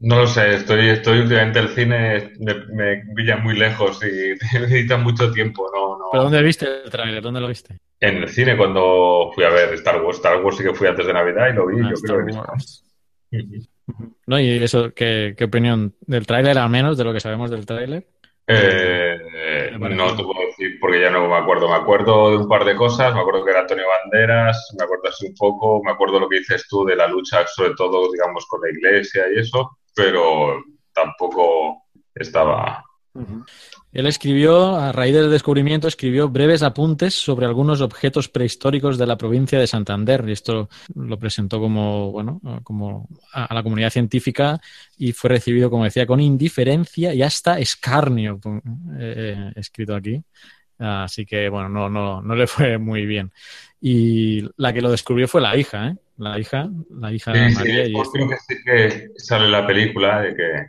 No 0.00 0.20
lo 0.20 0.26
sé, 0.28 0.54
estoy, 0.54 0.90
estoy 0.90 1.18
últimamente 1.18 1.58
el 1.58 1.68
cine 1.70 2.32
me, 2.38 2.54
me 2.72 3.02
pilla 3.16 3.36
muy 3.36 3.58
lejos 3.58 4.00
y 4.04 4.30
necesita 4.58 4.96
mucho 4.96 5.32
tiempo, 5.32 5.68
no, 5.74 5.98
no. 5.98 6.04
¿Pero 6.12 6.24
dónde 6.24 6.42
viste 6.42 6.66
el 6.84 6.90
trailer? 6.90 7.20
¿Dónde 7.20 7.40
lo 7.40 7.48
viste? 7.48 7.78
En 8.00 8.18
el 8.18 8.28
cine 8.28 8.56
cuando 8.56 9.32
fui 9.34 9.42
a 9.42 9.50
ver 9.50 9.74
Star 9.74 10.00
Wars. 10.00 10.18
Star 10.18 10.42
Wars 10.42 10.56
sí 10.56 10.62
que 10.62 10.74
fui 10.74 10.86
antes 10.86 11.04
de 11.04 11.12
Navidad 11.12 11.48
y 11.50 11.54
lo 11.54 11.66
vi, 11.66 11.80
ah, 11.82 11.90
yo 11.90 12.00
creo 12.00 12.26
que 13.30 13.42
No, 14.26 14.38
y 14.38 14.62
eso, 14.62 14.92
¿qué, 14.94 15.34
qué 15.36 15.44
opinión 15.44 15.94
del 16.06 16.26
tráiler 16.26 16.58
al 16.58 16.70
menos, 16.70 16.96
de 16.96 17.04
lo 17.04 17.12
que 17.12 17.20
sabemos 17.20 17.50
del 17.50 17.66
tráiler? 17.66 18.06
Eh, 18.50 19.18
no 19.78 20.16
te 20.16 20.22
puedo 20.22 20.46
decir 20.46 20.78
porque 20.80 21.02
ya 21.02 21.10
no 21.10 21.28
me 21.28 21.36
acuerdo. 21.36 21.68
Me 21.68 21.74
acuerdo 21.74 22.30
de 22.30 22.36
un 22.38 22.48
par 22.48 22.64
de 22.64 22.76
cosas. 22.76 23.12
Me 23.12 23.20
acuerdo 23.20 23.44
que 23.44 23.50
era 23.50 23.60
Antonio 23.60 23.84
Banderas. 23.86 24.74
Me 24.78 24.84
acuerdo 24.84 25.08
así 25.08 25.26
un 25.26 25.34
poco. 25.34 25.82
Me 25.84 25.90
acuerdo 25.90 26.18
lo 26.18 26.28
que 26.28 26.38
dices 26.38 26.66
tú 26.66 26.84
de 26.84 26.96
la 26.96 27.08
lucha, 27.08 27.46
sobre 27.46 27.74
todo, 27.74 28.10
digamos, 28.10 28.46
con 28.46 28.62
la 28.62 28.70
iglesia 28.70 29.24
y 29.34 29.40
eso 29.40 29.78
pero 29.98 30.62
tampoco 30.94 31.86
estaba. 32.14 32.84
Él 33.90 34.06
escribió, 34.06 34.76
a 34.76 34.92
raíz 34.92 35.12
del 35.12 35.28
descubrimiento, 35.28 35.88
escribió 35.88 36.28
breves 36.28 36.62
apuntes 36.62 37.14
sobre 37.14 37.46
algunos 37.46 37.80
objetos 37.80 38.28
prehistóricos 38.28 38.96
de 38.96 39.06
la 39.06 39.18
provincia 39.18 39.58
de 39.58 39.66
Santander. 39.66 40.24
Y 40.28 40.32
esto 40.32 40.68
lo 40.94 41.18
presentó 41.18 41.58
como, 41.58 42.12
bueno, 42.12 42.40
como 42.62 43.08
a, 43.32 43.52
la 43.52 43.62
comunidad 43.64 43.90
científica 43.90 44.60
y 44.96 45.10
fue 45.10 45.30
recibido, 45.30 45.68
como 45.68 45.82
decía, 45.82 46.06
con 46.06 46.20
indiferencia 46.20 47.12
y 47.12 47.22
hasta 47.22 47.58
escarnio, 47.58 48.38
eh, 49.00 49.50
escrito 49.56 49.96
aquí. 49.96 50.22
Así 50.78 51.26
que, 51.26 51.48
bueno, 51.48 51.68
no, 51.68 51.88
no, 51.88 52.22
no 52.22 52.34
le 52.34 52.46
fue 52.46 52.78
muy 52.78 53.06
bien. 53.06 53.32
Y 53.80 54.48
la 54.56 54.72
que 54.72 54.80
lo 54.80 54.90
descubrió 54.90 55.28
fue 55.28 55.40
la 55.40 55.56
hija, 55.56 55.88
¿eh? 55.88 55.96
la 56.18 56.38
hija, 56.38 56.68
la 56.90 57.12
hija 57.12 57.32
de 57.32 57.50
María. 57.50 57.86
y 57.86 57.92
pues 57.92 58.08
creo 58.12 58.28
que 58.28 58.36
sí 58.36 58.54
que 58.64 59.10
sale 59.16 59.48
la 59.48 59.66
película 59.66 60.20
de 60.20 60.34
que... 60.34 60.66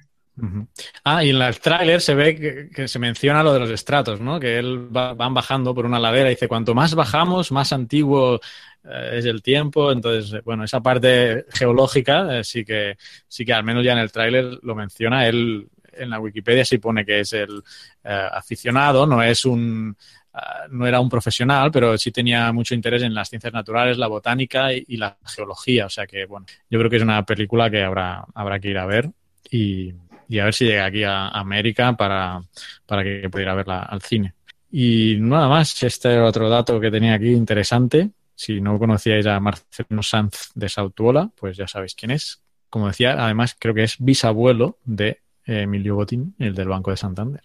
Ah, 1.03 1.21
y 1.21 1.31
en 1.31 1.41
el 1.41 1.59
tráiler 1.59 1.99
se 1.99 2.15
ve 2.15 2.69
que, 2.73 2.87
se 2.87 2.97
menciona 2.97 3.43
lo 3.43 3.51
de 3.51 3.59
los 3.59 3.69
estratos, 3.69 4.21
¿no? 4.21 4.39
Que 4.39 4.57
él 4.57 4.95
va, 4.95 5.13
van 5.13 5.33
bajando 5.33 5.75
por 5.75 5.85
una 5.85 5.99
ladera 5.99 6.29
y 6.29 6.35
dice, 6.35 6.47
cuanto 6.47 6.73
más 6.73 6.95
bajamos, 6.95 7.51
más 7.51 7.73
antiguo 7.73 8.39
eh, 8.85 9.15
es 9.15 9.25
el 9.25 9.41
tiempo. 9.41 9.91
Entonces, 9.91 10.41
bueno, 10.45 10.63
esa 10.63 10.81
parte 10.81 11.45
geológica 11.49 12.39
eh, 12.39 12.43
sí 12.45 12.63
que 12.63 12.95
sí 13.27 13.43
que 13.43 13.53
al 13.53 13.65
menos 13.65 13.83
ya 13.83 13.91
en 13.91 13.97
el 13.97 14.13
tráiler 14.13 14.59
lo 14.61 14.75
menciona. 14.75 15.27
Él 15.27 15.67
en 15.93 16.09
la 16.09 16.19
Wikipedia 16.19 16.65
sí 16.65 16.77
pone 16.77 17.05
que 17.05 17.21
es 17.21 17.33
el 17.33 17.63
eh, 18.03 18.27
aficionado, 18.31 19.05
no 19.05 19.21
es 19.21 19.45
un 19.45 19.95
ah, 20.33 20.65
no 20.69 20.85
era 20.87 20.99
un 20.99 21.09
profesional, 21.09 21.71
pero 21.71 21.97
sí 21.97 22.11
tenía 22.11 22.51
mucho 22.51 22.75
interés 22.75 23.03
en 23.03 23.13
las 23.13 23.29
ciencias 23.29 23.53
naturales, 23.53 23.97
la 23.97 24.07
botánica 24.07 24.73
y, 24.73 24.97
la 24.97 25.17
geología. 25.25 25.85
O 25.85 25.89
sea 25.89 26.05
que, 26.05 26.25
bueno, 26.25 26.45
yo 26.69 26.79
creo 26.79 26.89
que 26.89 26.97
es 26.97 27.03
una 27.03 27.23
película 27.25 27.69
que 27.69 27.83
habrá, 27.83 28.25
habrá 28.33 28.59
que 28.59 28.69
ir 28.69 28.77
a 28.77 28.85
ver 28.85 29.09
y, 29.49 29.91
a 30.39 30.45
ver 30.45 30.53
si 30.53 30.65
llega 30.65 30.85
aquí 30.85 31.03
a, 31.03 31.29
América 31.29 31.95
para, 31.95 32.41
para 32.85 33.03
que 33.03 33.29
pudiera 33.29 33.55
verla 33.55 33.83
al 33.83 34.01
cine. 34.01 34.33
Y 34.71 35.17
nada 35.19 35.47
más, 35.47 35.81
este 35.81 36.19
otro 36.19 36.49
dato 36.49 36.79
que 36.79 36.91
tenía 36.91 37.15
aquí 37.15 37.31
interesante. 37.31 38.11
Si 38.35 38.61
no 38.61 38.77
conocíais 38.79 39.25
a 39.25 39.39
Marcelo 39.39 40.03
Sanz 40.03 40.51
de 40.53 40.69
Sautuola, 40.69 41.29
pues 41.35 41.57
ya 41.57 41.67
sabéis 41.67 41.95
quién 41.95 42.11
es. 42.11 42.41
Como 42.69 42.87
decía, 42.87 43.15
además 43.23 43.55
creo 43.59 43.73
que 43.73 43.83
es 43.83 43.97
bisabuelo 43.99 44.77
de 44.85 45.21
Emilio 45.45 45.95
Botín, 45.95 46.35
el 46.39 46.53
del 46.53 46.67
Banco 46.67 46.91
de 46.91 46.97
Santander. 46.97 47.41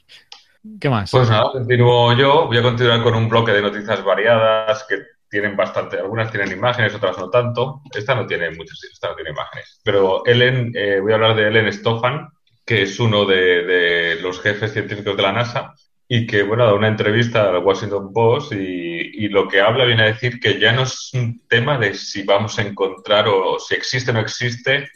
¿Qué 0.80 0.88
más? 0.88 1.11
Pues 1.11 1.28
nada, 1.28 1.52
continúo 1.52 2.16
yo. 2.16 2.46
Voy 2.46 2.57
a 2.57 2.62
continuar 2.62 3.02
con 3.02 3.14
un 3.14 3.28
bloque 3.28 3.52
de 3.52 3.61
noticias 3.61 4.02
variadas 4.02 4.87
que 4.88 4.96
tienen 5.28 5.57
bastante, 5.57 5.98
algunas 5.98 6.30
tienen 6.30 6.52
imágenes, 6.52 6.94
otras 6.94 7.18
no 7.18 7.28
tanto. 7.28 7.83
Esta 7.94 8.14
no 8.14 8.26
tiene 8.26 8.50
muchas, 8.50 8.83
esta 8.85 9.09
no 9.09 9.14
tiene 9.14 9.30
imágenes. 9.30 9.80
Pero 9.83 10.24
Ellen, 10.24 10.72
eh, 10.74 11.00
voy 11.00 11.12
a 11.12 11.16
hablar 11.16 11.35
de 11.35 11.48
Ellen 11.48 11.72
Stofan, 11.72 12.28
que 12.64 12.83
es 12.83 12.98
uno 12.98 13.26
de, 13.26 14.16
los 14.22 14.40
jefes 14.40 14.72
científicos 14.72 15.16
de 15.16 15.22
la 15.22 15.33
NASA 15.33 15.74
y 16.09 16.26
que, 16.26 16.42
bueno, 16.42 16.64
da 16.64 16.74
una 16.74 16.88
entrevista 16.88 17.48
al 17.48 17.64
Washington 17.64 18.12
Post 18.12 18.52
y, 18.52 19.28
lo 19.28 19.48
que 19.48 19.61
habla 19.61 19.85
viene 19.85 20.02
a 20.02 20.12
decir 20.12 20.38
que 20.38 20.61
ya 20.61 20.72
no 20.72 20.83
es 20.83 21.11
un 21.14 21.42
tema 21.48 21.78
de 21.78 21.94
si 21.94 22.22
vamos 22.22 22.59
a 22.59 22.62
encontrar 22.62 23.26
o 23.26 23.59
si 23.59 23.74
existe 23.74 24.12
o 24.12 24.14
no 24.14 24.20
existe 24.20 24.88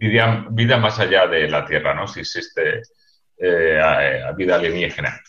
vida, 0.00 0.46
vida 0.50 0.78
más 0.78 0.98
allá 0.98 1.26
de 1.26 1.48
la 1.48 1.64
Tierra, 1.66 1.94
¿no? 1.94 2.06
Si 2.08 2.20
existe 2.20 2.82
eh, 3.36 3.80
vida 4.36 4.56
alienígena. 4.56 5.20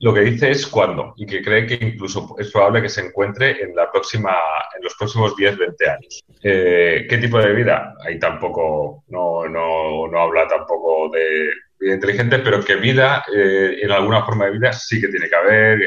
Lo 0.00 0.12
que 0.12 0.20
dice 0.20 0.50
es 0.50 0.66
cuándo 0.66 1.14
y 1.16 1.24
que 1.24 1.42
cree 1.42 1.66
que 1.66 1.78
incluso 1.80 2.36
es 2.38 2.50
probable 2.50 2.82
que 2.82 2.88
se 2.88 3.00
encuentre 3.00 3.62
en 3.62 3.74
la 3.74 3.90
próxima, 3.90 4.36
en 4.76 4.84
los 4.84 4.94
próximos 4.94 5.34
10, 5.36 5.56
20 5.56 5.90
años. 5.90 6.20
Eh, 6.42 7.06
¿Qué 7.08 7.18
tipo 7.18 7.38
de 7.38 7.54
vida? 7.54 7.94
Ahí 8.04 8.18
tampoco, 8.18 9.04
no, 9.08 9.48
no, 9.48 10.06
no 10.06 10.20
habla 10.20 10.46
tampoco 10.46 11.10
de 11.10 11.50
inteligente, 11.80 12.40
pero 12.40 12.62
que 12.62 12.76
vida, 12.76 13.24
eh, 13.34 13.78
en 13.80 13.90
alguna 13.90 14.24
forma 14.24 14.46
de 14.46 14.52
vida, 14.52 14.72
sí 14.72 15.00
que 15.00 15.08
tiene 15.08 15.28
que 15.28 15.36
haber, 15.36 15.78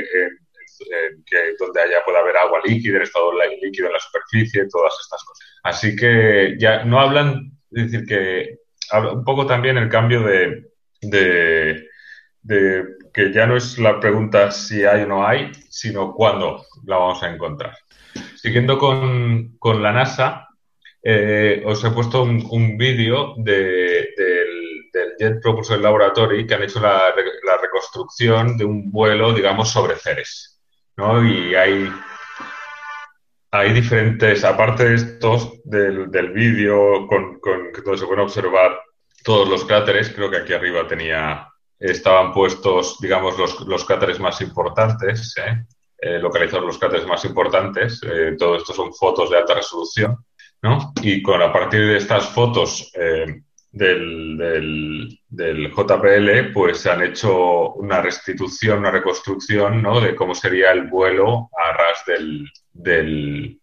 que 1.26 1.38
donde 1.60 1.82
haya 1.82 2.04
pueda 2.06 2.20
haber 2.20 2.38
agua 2.38 2.62
líquida, 2.64 2.98
en 2.98 3.04
estado 3.04 3.32
líquido 3.62 3.88
en 3.88 3.94
la 3.94 4.00
superficie, 4.00 4.68
todas 4.72 4.94
estas 5.02 5.24
cosas. 5.24 5.48
Así 5.64 5.96
que 5.96 6.56
ya 6.58 6.84
no 6.84 7.00
hablan, 7.00 7.59
es 7.72 7.92
decir, 7.92 8.06
que 8.08 8.60
un 9.14 9.24
poco 9.24 9.46
también 9.46 9.78
el 9.78 9.90
cambio 9.90 10.24
de, 10.24 10.72
de, 11.02 12.86
que 13.14 13.34
ya 13.34 13.46
no 13.46 13.56
es 13.56 13.78
la 13.78 14.00
pregunta 14.00 14.52
si 14.52 14.84
hay 14.84 15.04
o 15.04 15.08
no 15.08 15.28
hay, 15.28 15.52
sino 15.70 16.14
cuándo 16.14 16.66
la 16.86 16.98
vamos 16.98 17.22
a 17.24 17.30
encontrar. 17.30 17.78
Siguiendo 18.36 18.78
con, 18.78 19.58
con 19.60 19.84
la 19.84 19.92
NASA, 19.92 20.50
eh, 21.02 21.62
os 21.66 21.84
he 21.84 21.92
puesto 21.92 22.24
un, 22.24 22.78
vídeo 22.78 23.36
de, 23.38 24.10
del 24.18 25.16
Jet 25.20 25.42
Propulsor 25.42 25.80
Laboratory 25.80 26.46
que 26.46 26.56
han 26.56 26.64
hecho 26.64 26.80
la, 26.80 27.14
reconstrucción 27.62 28.58
de 28.58 28.66
un 28.66 28.92
vuelo, 28.92 29.34
digamos, 29.34 29.70
sobre 29.70 29.96
Ceres. 29.96 30.60
¿no? 30.98 31.26
Y 31.26 31.56
hay, 31.56 31.90
hay 33.52 33.74
diferentes, 33.74 34.44
aparte 34.44 34.90
de 34.90 34.96
estos, 34.96 35.54
del, 35.64 36.12
del 36.12 36.32
vídeo, 36.32 37.08
con, 37.08 37.40
con, 37.40 37.72
donde 37.84 37.98
se 37.98 38.06
pueden 38.06 38.24
observar 38.24 38.80
todos 39.24 39.50
los 39.50 39.66
cráteres, 39.66 40.12
creo 40.14 40.30
que 40.30 40.38
aquí 40.38 40.54
arriba 40.54 40.88
tenía, 40.88 41.48
estaban 41.80 42.32
puestos, 42.32 42.98
digamos, 43.00 43.38
los, 43.38 43.60
los 43.62 43.86
cráteres 43.86 44.20
más 44.20 44.40
importantes, 44.42 45.36
¿eh? 45.38 45.66
eh 46.02 46.20
localizados 46.20 46.66
los 46.66 46.78
cráteres 46.78 47.08
más 47.08 47.26
importantes. 47.26 48.02
Eh, 48.04 48.36
todo 48.38 48.56
esto 48.56 48.74
son 48.74 48.94
fotos 48.94 49.30
de 49.30 49.38
alta 49.38 49.56
resolución, 49.56 50.18
¿no? 50.62 50.94
Y 51.02 51.22
con 51.22 51.42
a 51.42 51.52
partir 51.52 51.82
de 51.88 51.98
estas 51.98 52.30
fotos 52.30 52.92
del, 53.72 55.18
del, 55.28 55.72
JPL, 55.72 56.52
pues 56.54 56.86
han 56.88 57.04
hecho 57.04 57.74
una 57.74 58.02
restitución, 58.02 58.80
una 58.80 58.92
reconstrucción 58.92 59.82
¿no? 59.82 60.02
de 60.02 60.16
cómo 60.16 60.34
sería 60.34 60.72
el 60.72 60.88
vuelo 60.88 61.50
a 61.58 61.74
ras 61.74 62.04
del, 62.06 62.50
del, 62.72 63.60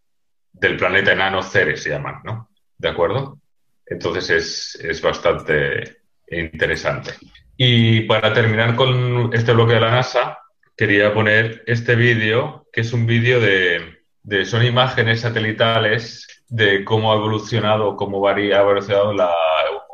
del 0.52 0.76
planeta 0.76 1.12
enano 1.12 1.42
Ceres, 1.42 1.82
se 1.82 1.90
llaman, 1.90 2.20
¿no? 2.24 2.50
¿De 2.78 2.88
acuerdo? 2.88 3.40
Entonces 3.84 4.30
es, 4.30 4.84
es 4.84 5.00
bastante 5.02 5.98
interesante. 6.28 7.14
Y 7.56 8.02
para 8.02 8.32
terminar 8.32 8.76
con 8.76 9.30
este 9.32 9.52
bloque 9.52 9.74
de 9.74 9.80
la 9.80 9.90
NASA, 9.90 10.38
quería 10.76 11.14
poner 11.14 11.62
este 11.66 11.96
vídeo, 11.96 12.66
que 12.72 12.82
es 12.82 12.92
un 12.92 13.06
vídeo 13.06 13.40
de, 13.40 14.02
de, 14.22 14.44
son 14.44 14.64
imágenes 14.64 15.20
satelitales 15.20 16.44
de 16.48 16.84
cómo 16.84 17.12
ha 17.12 17.16
evolucionado, 17.16 17.96
cómo 17.96 18.20
varía, 18.20 18.58
ha 18.58 18.62
evolucionado 18.62 19.14
la, 19.14 19.32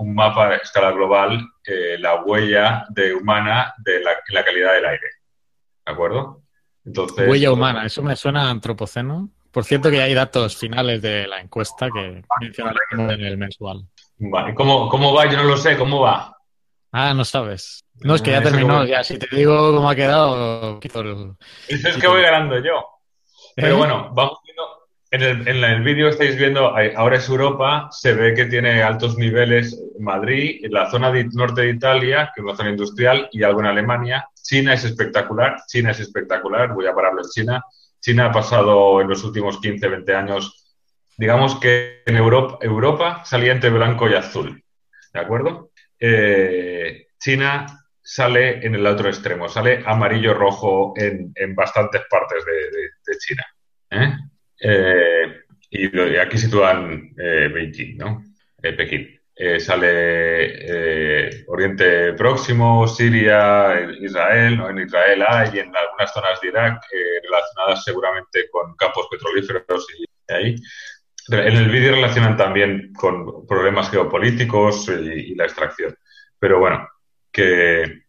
un 0.02 0.14
mapa 0.14 0.48
a 0.48 0.56
escala 0.56 0.90
global, 0.90 1.40
eh, 1.64 1.96
la 1.98 2.22
huella 2.22 2.84
de 2.90 3.14
humana 3.14 3.72
de 3.78 4.00
la, 4.00 4.44
calidad 4.44 4.74
del 4.74 4.86
aire. 4.86 5.06
¿De 5.86 5.92
acuerdo? 5.92 6.42
Entonces, 6.84 7.28
huella 7.28 7.52
humana, 7.52 7.86
eso 7.86 8.02
me 8.02 8.16
suena 8.16 8.48
a 8.48 8.50
antropoceno. 8.50 9.30
Por 9.50 9.64
cierto 9.64 9.90
que 9.90 10.00
hay 10.00 10.14
datos 10.14 10.56
finales 10.56 11.02
de 11.02 11.26
la 11.28 11.40
encuesta 11.40 11.88
que 11.94 12.22
mencionaremos 12.40 13.12
en 13.12 13.20
el 13.24 13.36
mensual. 13.36 13.86
Vale, 14.18 14.54
¿Cómo, 14.54 14.88
¿cómo 14.88 15.12
va? 15.12 15.26
Yo 15.30 15.36
no 15.36 15.44
lo 15.44 15.56
sé, 15.56 15.76
¿cómo 15.76 16.00
va? 16.00 16.36
Ah, 16.90 17.14
no 17.14 17.24
sabes. 17.24 17.84
No, 18.00 18.14
es 18.14 18.22
que 18.22 18.32
ya 18.32 18.42
terminó, 18.42 18.84
ya 18.84 19.04
si 19.04 19.18
te 19.18 19.34
digo 19.34 19.72
cómo 19.74 19.88
ha 19.88 19.94
quedado... 19.94 20.80
Es 21.68 21.96
que 21.96 22.08
voy 22.08 22.22
ganando 22.22 22.58
yo. 22.58 22.84
Pero 23.54 23.74
¿Eh? 23.74 23.78
bueno, 23.78 24.10
vamos 24.12 24.38
en 25.12 25.22
el, 25.22 25.46
en 25.46 25.62
el 25.62 26.08
estáis 26.08 26.38
viendo, 26.38 26.74
ahora 26.96 27.16
es 27.18 27.28
Europa, 27.28 27.88
se 27.90 28.14
ve 28.14 28.32
que 28.32 28.46
tiene 28.46 28.82
altos 28.82 29.18
niveles 29.18 29.78
Madrid, 29.98 30.64
la 30.70 30.90
zona 30.90 31.12
de, 31.12 31.24
norte 31.34 31.60
de 31.60 31.70
Italia, 31.70 32.32
que 32.34 32.40
es 32.40 32.44
una 32.44 32.56
zona 32.56 32.70
industrial, 32.70 33.28
y 33.30 33.42
algo 33.42 33.60
en 33.60 33.66
Alemania. 33.66 34.26
China 34.42 34.72
es 34.72 34.84
espectacular, 34.84 35.56
China 35.66 35.90
es 35.90 36.00
espectacular, 36.00 36.72
voy 36.72 36.86
a 36.86 36.94
pararlo 36.94 37.20
en 37.20 37.28
China. 37.28 37.62
China 38.00 38.26
ha 38.26 38.32
pasado 38.32 39.02
en 39.02 39.08
los 39.08 39.22
últimos 39.22 39.60
15, 39.60 39.86
20 39.86 40.14
años, 40.14 40.74
digamos 41.18 41.60
que 41.60 42.00
en 42.06 42.16
Europa, 42.16 42.56
Europa 42.62 43.22
salía 43.26 43.52
entre 43.52 43.68
blanco 43.68 44.08
y 44.08 44.14
azul, 44.14 44.64
¿de 45.12 45.20
acuerdo? 45.20 45.72
Eh, 46.00 47.08
China 47.20 47.66
sale 48.00 48.66
en 48.66 48.76
el 48.76 48.86
otro 48.86 49.10
extremo, 49.10 49.46
sale 49.46 49.82
amarillo-rojo 49.84 50.94
en, 50.96 51.54
bastantes 51.54 52.00
partes 52.08 52.42
de 52.46 53.18
China. 53.18 53.44
¿eh? 53.90 54.16
Eh, 54.64 55.01
y, 55.86 56.16
aquí 56.16 56.38
sitúan 56.38 57.12
eh, 57.18 57.48
Beijing, 57.52 57.96
¿no? 57.96 58.24
Eh, 58.62 58.72
Pekín. 58.72 59.18
sale 59.58 61.44
Oriente 61.48 62.12
Próximo, 62.12 62.86
Siria, 62.86 63.88
Israel, 64.00 64.58
¿no? 64.58 64.70
En 64.70 64.78
Israel 64.78 65.24
hay, 65.26 65.58
en 65.58 65.74
algunas 65.74 66.12
zonas 66.12 66.40
de 66.40 66.48
Irak, 66.48 66.82
relacionadas 67.22 67.82
seguramente 67.82 68.48
con 68.50 68.76
campos 68.76 69.08
petrolíferos 69.10 69.86
y 69.98 70.32
ahí. 70.32 70.54
En 71.28 71.56
el 71.56 71.70
vídeo 71.70 71.94
relacionan 71.94 72.36
también 72.36 72.92
con 72.92 73.46
problemas 73.46 73.90
geopolíticos 73.90 74.88
y 74.88 75.34
la 75.34 75.44
extracción. 75.44 75.96
Pero 76.38 76.58
bueno, 76.58 76.88
que 77.32 78.01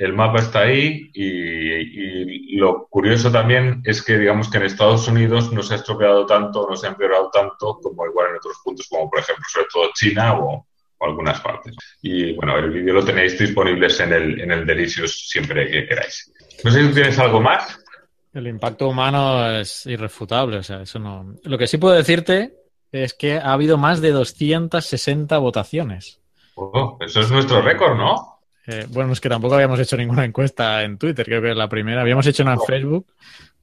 el 0.00 0.14
mapa 0.14 0.38
está 0.40 0.60
ahí 0.60 1.10
y, 1.12 2.56
lo 2.56 2.86
curioso 2.88 3.30
también 3.30 3.82
es 3.84 4.02
que 4.02 4.18
digamos 4.18 4.50
que 4.50 4.58
en 4.58 4.64
Estados 4.64 5.06
Unidos 5.08 5.52
no 5.52 5.62
se 5.62 5.74
ha 5.74 5.76
estropeado 5.76 6.26
tanto, 6.26 6.66
no 6.68 6.76
se 6.76 6.86
ha 6.86 6.90
empeorado 6.90 7.30
tanto 7.30 7.78
como 7.82 8.06
igual 8.06 8.30
en 8.30 8.36
otros 8.36 8.56
puntos, 8.64 8.86
como 8.88 9.08
por 9.08 9.20
ejemplo 9.20 9.44
sobre 9.48 9.66
todo 9.72 9.90
China 9.94 10.38
o, 10.38 10.66
algunas 11.00 11.40
partes. 11.40 11.74
Y 12.02 12.34
bueno, 12.34 12.58
el 12.58 12.70
vídeo 12.70 12.94
lo 12.94 13.04
tenéis 13.04 13.38
disponibles 13.38 14.00
en 14.00 14.12
el, 14.12 14.40
en 14.40 14.52
el 14.52 14.66
Delicious 14.66 15.28
siempre 15.28 15.70
que 15.70 15.86
queráis. 15.86 16.30
No 16.62 16.70
sé 16.70 16.86
si 16.86 16.92
tienes 16.92 17.18
algo 17.18 17.40
más. 17.40 17.78
El 18.34 18.46
impacto 18.46 18.88
humano 18.88 19.50
es 19.50 19.86
irrefutable, 19.86 20.58
o 20.58 20.62
sea, 20.62 20.82
eso 20.82 20.98
no. 20.98 21.34
Lo 21.44 21.56
que 21.56 21.66
sí 21.66 21.78
puedo 21.78 21.94
decirte 21.94 22.54
es 22.92 23.14
que 23.14 23.38
ha 23.38 23.52
habido 23.52 23.78
más 23.78 24.02
de 24.02 24.10
260 24.10 25.38
votaciones. 25.38 26.20
Oh, 26.54 26.98
eso 27.00 27.20
es 27.20 27.30
nuestro 27.30 27.62
récord, 27.62 27.96
¿no? 27.96 28.39
Eh, 28.70 28.86
bueno, 28.90 29.12
es 29.12 29.20
que 29.20 29.28
tampoco 29.28 29.54
habíamos 29.54 29.80
hecho 29.80 29.96
ninguna 29.96 30.24
encuesta 30.24 30.84
en 30.84 30.96
Twitter, 30.96 31.26
creo 31.26 31.42
que 31.42 31.50
es 31.50 31.56
la 31.56 31.68
primera. 31.68 32.02
Habíamos 32.02 32.26
hecho 32.26 32.44
una 32.44 32.52
en 32.52 32.60
Facebook, 32.60 33.06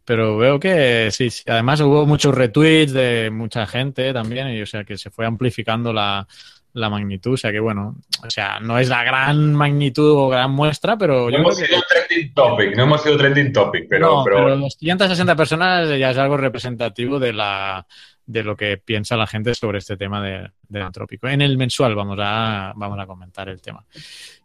pero 0.04 0.38
veo 0.38 0.60
que 0.60 1.10
sí, 1.12 1.30
Además 1.48 1.80
hubo 1.80 2.06
muchos 2.06 2.36
retweets 2.36 2.92
de 2.92 3.30
mucha 3.32 3.66
gente 3.66 4.12
también, 4.12 4.50
y 4.50 4.62
o 4.62 4.66
sea 4.66 4.84
que 4.84 4.98
se 4.98 5.10
fue 5.10 5.26
amplificando 5.26 5.94
la, 5.94 6.28
magnitud. 6.74 7.34
O 7.34 7.38
sea 7.38 7.52
que 7.54 7.62
bueno, 7.62 7.96
o 8.26 8.30
sea, 8.30 8.60
no 8.60 8.78
es 8.78 8.90
la 8.90 9.04
gran 9.04 9.56
magnitud 9.56 10.12
o 10.12 10.28
gran 10.28 10.52
muestra, 10.52 10.98
pero. 10.98 11.32
No 11.32 11.38
hemos 11.38 11.56
sido 11.56 11.80
trending 11.88 12.34
topic, 12.34 12.76
no 12.76 12.84
hemos 12.84 13.02
sido 13.02 13.18
trending 13.18 13.54
topic, 13.54 13.88
pero. 13.90 14.18
No, 14.18 14.24
pero... 14.26 14.58
260 14.58 15.36
personas 15.38 15.90
ya 15.98 16.12
es 16.12 16.18
algo 16.18 16.36
representativo 16.36 17.18
de 17.18 17.32
la 17.32 17.88
de 18.28 18.44
lo 18.44 18.56
que 18.56 18.78
piensa 18.78 19.16
la 19.16 19.26
gente 19.26 19.56
sobre 19.56 19.80
este 19.80 19.98
tema 19.98 20.22
de, 20.22 20.52
del 20.68 20.82
antrópico. 20.84 21.28
En 21.28 21.42
el 21.42 21.58
mensual 21.58 21.96
vamos 21.96 22.20
a, 22.22 22.74
vamos 22.76 23.00
a 23.00 23.08
comentar 23.08 23.48
el 23.48 23.62
tema. 23.62 23.84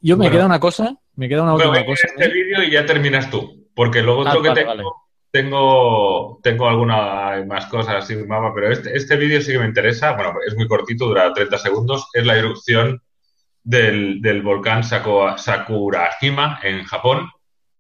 Yo 0.00 0.16
me 0.16 0.30
queda 0.30 0.46
una 0.46 0.60
cosa, 0.60 0.96
me 1.16 1.28
queda 1.28 1.42
una 1.42 1.54
última 1.54 1.84
cosa. 1.84 2.08
Este 2.16 2.28
vídeo 2.28 2.62
y 2.62 2.70
ya 2.70 2.86
terminas 2.86 3.28
tú, 3.28 3.68
porque 3.74 4.00
luego 4.00 4.20
otro 4.20 4.40
ah, 4.40 4.54
que 4.54 4.60
tengo, 4.60 5.02
tengo, 5.30 6.40
tengo 6.42 6.68
alguna 6.68 7.44
más 7.44 7.66
cosas 7.66 8.04
así, 8.04 8.14
mapa, 8.16 8.52
pero 8.54 8.70
este, 8.70 8.96
este 8.96 9.16
vídeo 9.16 9.40
sí 9.42 9.52
que 9.52 9.58
me 9.58 9.66
interesa. 9.66 10.12
Bueno, 10.12 10.34
es 10.46 10.54
muy 10.56 10.68
cortito, 10.68 11.06
dura 11.06 11.32
30 11.32 11.58
segundos. 11.58 12.08
Es 12.12 12.24
la 12.24 12.36
erupción 12.36 13.02
del, 13.64 14.22
del 14.22 14.42
volcán 14.42 14.84
Sakurajima 14.84 16.60
en 16.62 16.84
Japón. 16.84 17.28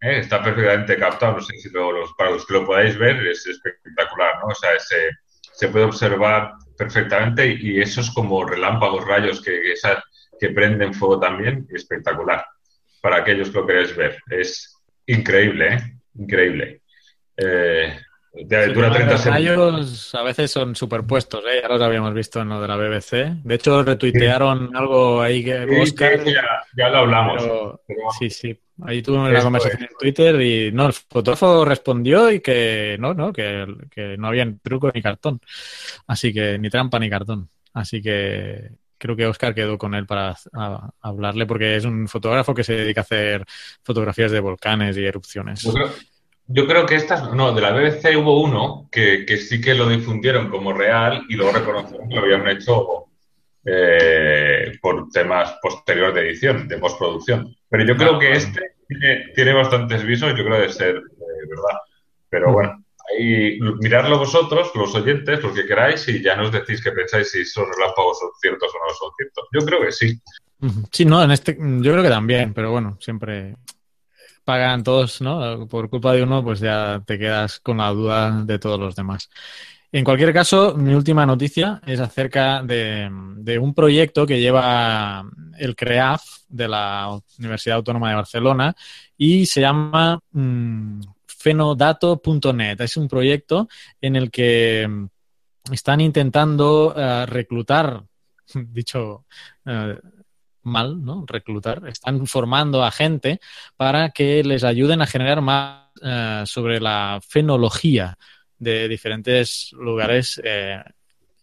¿eh? 0.00 0.18
Está 0.18 0.42
perfectamente 0.42 0.98
captado, 0.98 1.34
no 1.34 1.40
sé 1.40 1.56
si 1.58 1.70
los, 1.70 2.12
para 2.14 2.30
los 2.30 2.44
que 2.44 2.54
lo 2.54 2.66
podáis 2.66 2.98
ver, 2.98 3.24
es 3.24 3.46
espectacular, 3.46 4.40
¿no? 4.40 4.48
O 4.48 4.54
sea, 4.54 4.72
ese 4.74 5.10
se 5.62 5.68
puede 5.68 5.84
observar 5.84 6.54
perfectamente 6.76 7.46
y, 7.46 7.80
esos 7.80 8.10
como 8.10 8.44
relámpagos, 8.44 9.06
rayos 9.06 9.40
que, 9.40 9.60
que 10.40 10.48
prenden 10.48 10.92
fuego 10.92 11.20
también, 11.20 11.68
espectacular. 11.72 12.44
Para 13.00 13.18
aquellos 13.18 13.50
que 13.50 13.58
lo 13.60 13.66
queréis 13.66 13.94
ver. 13.94 14.16
Es 14.28 14.76
increíble, 15.06 15.74
¿eh? 15.74 15.78
Increíble. 16.18 16.80
Eh, 17.36 17.96
dura 18.32 18.90
30 18.90 19.12
los 19.12 19.24
rayos 19.24 20.14
a 20.16 20.22
veces 20.22 20.50
son 20.50 20.74
superpuestos, 20.74 21.44
¿eh? 21.44 21.60
ya 21.62 21.68
los 21.68 21.80
habíamos 21.80 22.12
visto 22.12 22.40
en 22.40 22.48
lo 22.48 22.60
de 22.60 22.66
la 22.66 22.76
BBC. 22.76 23.44
De 23.44 23.54
hecho, 23.54 23.84
retuitearon 23.84 24.74
algo 24.74 25.22
ahí 25.22 25.44
que 25.44 25.64
Oscar. 25.80 26.24
ya, 26.24 26.61
lo 26.74 26.98
hablamos. 26.98 27.42
Sí, 28.18 28.30
sí. 28.30 28.58
Ahí 28.84 29.02
tuvimos 29.02 29.28
una 29.30 29.42
conversación 29.42 29.82
en 29.82 29.96
Twitter 29.98 30.40
y 30.40 30.72
no, 30.72 30.86
el 30.86 30.92
fotógrafo 30.92 31.64
respondió 31.64 32.30
y 32.30 32.40
que 32.40 32.96
no, 32.98 33.14
no, 33.14 33.32
que, 33.32 33.66
no 34.18 34.28
había 34.28 34.52
truco 34.62 34.90
ni 34.92 35.02
cartón. 35.02 35.40
Así 36.06 36.32
que 36.32 36.58
ni 36.58 36.70
trampa 36.70 36.98
ni 36.98 37.08
cartón. 37.08 37.48
Así 37.74 38.02
que 38.02 38.70
creo 38.98 39.16
que 39.16 39.26
Oscar 39.26 39.54
quedó 39.54 39.78
con 39.78 39.94
él 39.94 40.06
para 40.06 40.36
hablarle 41.00 41.46
porque 41.46 41.76
es 41.76 41.84
un 41.84 42.08
fotógrafo 42.08 42.54
que 42.54 42.64
se 42.64 42.74
dedica 42.74 43.02
a 43.02 43.02
hacer 43.02 43.44
fotografías 43.82 44.30
de 44.30 44.40
volcanes 44.40 44.96
y 44.96 45.04
erupciones. 45.04 45.68
Yo 46.48 46.66
creo, 46.66 46.84
que 46.84 46.96
estas, 46.96 47.32
no, 47.32 47.52
de 47.52 47.60
la 47.62 47.72
BBC 47.72 48.16
hubo 48.16 48.40
uno 48.40 48.88
que, 48.90 49.24
sí 49.36 49.60
que 49.60 49.74
lo 49.74 49.88
difundieron 49.88 50.50
como 50.50 50.72
real 50.72 51.24
y 51.28 51.34
luego 51.34 51.52
reconocieron 51.52 52.08
que 52.08 52.14
lo 52.14 52.22
habían 52.22 52.48
hecho 52.48 53.06
eh, 53.64 54.72
por 54.80 55.08
temas 55.10 55.56
posteriores 55.62 56.14
de 56.14 56.20
edición, 56.22 56.68
de 56.68 56.78
postproducción. 56.78 57.54
Pero 57.68 57.84
yo 57.84 57.96
creo 57.96 58.18
que 58.18 58.32
este 58.32 58.72
tiene, 59.34 59.52
bastantes 59.54 60.04
visos, 60.04 60.34
yo 60.36 60.44
creo 60.44 60.60
de 60.60 60.68
ser 60.68 60.96
eh, 60.96 61.48
verdad. 61.48 61.78
Pero 62.28 62.50
mm. 62.50 62.52
bueno, 62.52 62.84
ahí 63.10 63.58
miradlo 63.80 64.18
vosotros, 64.18 64.70
los 64.74 64.94
oyentes, 64.94 65.42
lo 65.42 65.54
que 65.54 65.66
queráis, 65.66 66.06
y 66.08 66.22
ya 66.22 66.36
nos 66.36 66.52
decís 66.52 66.82
que 66.82 66.92
pensáis 66.92 67.30
si 67.30 67.40
esos 67.40 67.64
relámpagos 67.68 68.18
son 68.18 68.30
ciertos 68.40 68.70
o 68.74 68.78
no 68.78 68.94
son 68.94 69.10
ciertos. 69.16 69.48
Yo 69.52 69.64
creo 69.64 69.80
que 69.80 69.92
sí. 69.92 70.20
Sí, 70.92 71.04
no, 71.04 71.22
en 71.22 71.32
este, 71.32 71.56
yo 71.58 71.92
creo 71.92 72.02
que 72.02 72.08
también, 72.08 72.54
pero 72.54 72.70
bueno, 72.70 72.96
siempre 73.00 73.56
pagan 74.44 74.84
todos, 74.84 75.20
¿no? 75.20 75.66
Por 75.66 75.88
culpa 75.90 76.12
de 76.12 76.22
uno, 76.22 76.44
pues 76.44 76.60
ya 76.60 77.02
te 77.04 77.18
quedas 77.18 77.60
con 77.60 77.78
la 77.78 77.90
duda 77.90 78.42
de 78.44 78.58
todos 78.58 78.78
los 78.78 78.94
demás. 78.94 79.28
En 79.94 80.04
cualquier 80.04 80.32
caso, 80.32 80.74
mi 80.74 80.94
última 80.94 81.26
noticia 81.26 81.82
es 81.86 82.00
acerca 82.00 82.62
de, 82.62 83.10
un 83.60 83.74
proyecto 83.74 84.24
que 84.24 84.40
lleva 84.40 85.22
el 85.58 85.76
CREAF 85.76 86.22
de 86.48 86.66
la 86.66 87.20
Universidad 87.38 87.76
Autónoma 87.76 88.08
de 88.08 88.14
Barcelona 88.14 88.74
y 89.18 89.44
se 89.44 89.60
llama 89.60 90.18
mm, 90.30 91.02
fenodato.net. 91.26 92.80
Es 92.80 92.96
un 92.96 93.06
proyecto 93.06 93.68
en 94.00 94.16
el 94.16 94.30
que 94.30 94.88
están 95.70 96.00
intentando 96.00 96.94
eh, 96.96 97.26
reclutar, 97.26 98.02
dicho 98.54 99.26
eh, 99.66 99.98
mal, 100.62 101.04
¿no? 101.04 101.26
Reclutar, 101.26 101.86
están 101.86 102.26
formando 102.26 102.82
a 102.82 102.90
gente 102.90 103.40
para 103.76 104.08
que 104.08 104.42
les 104.42 104.64
ayuden 104.64 105.02
a 105.02 105.06
generar 105.06 105.42
más 105.42 105.88
eh, 106.02 106.44
sobre 106.46 106.80
la 106.80 107.20
fenología 107.22 108.16
de 108.62 108.88
diferentes 108.88 109.72
lugares. 109.72 110.40
Eh, 110.44 110.80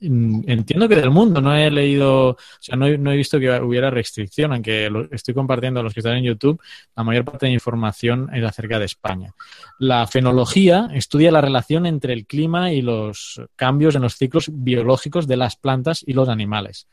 entiendo 0.01 0.87
que 0.87 0.95
del 0.95 1.09
mundo, 1.09 1.41
no 1.41 1.53
he 1.53 1.69
leído, 1.69 2.29
o 2.29 2.37
sea, 2.59 2.77
no, 2.77 2.87
he 2.87 3.17
visto 3.17 3.37
que 3.37 3.51
hubiera 3.59 3.89
restricción, 3.89 4.53
aunque 4.53 4.89
lo 4.89 5.11
estoy 5.11 5.33
compartiendo 5.33 5.81
a 5.81 5.83
los 5.83 5.93
que 5.93 5.99
están 5.99 6.15
en 6.15 6.23
YouTube, 6.23 6.61
la 6.95 7.03
mayor 7.03 7.25
parte 7.25 7.47
de 7.47 7.51
información 7.51 8.29
es 8.33 8.43
acerca 8.43 8.79
de 8.79 8.85
España. 8.85 9.33
La 9.77 10.07
fenología 10.07 10.87
estudia 10.93 11.31
la 11.31 11.41
relación 11.41 11.85
entre 11.85 12.13
el 12.13 12.25
clima 12.25 12.71
y 12.71 12.81
los 12.81 13.41
cambios 13.57 13.95
en 13.95 14.03
los 14.03 14.15
ciclos 14.15 14.49
biológicos 14.53 15.27
de 15.27 15.35
las 15.35 15.57
plantas 15.57 16.03
y 16.07 16.13
los 16.13 16.29
animales 16.29 16.87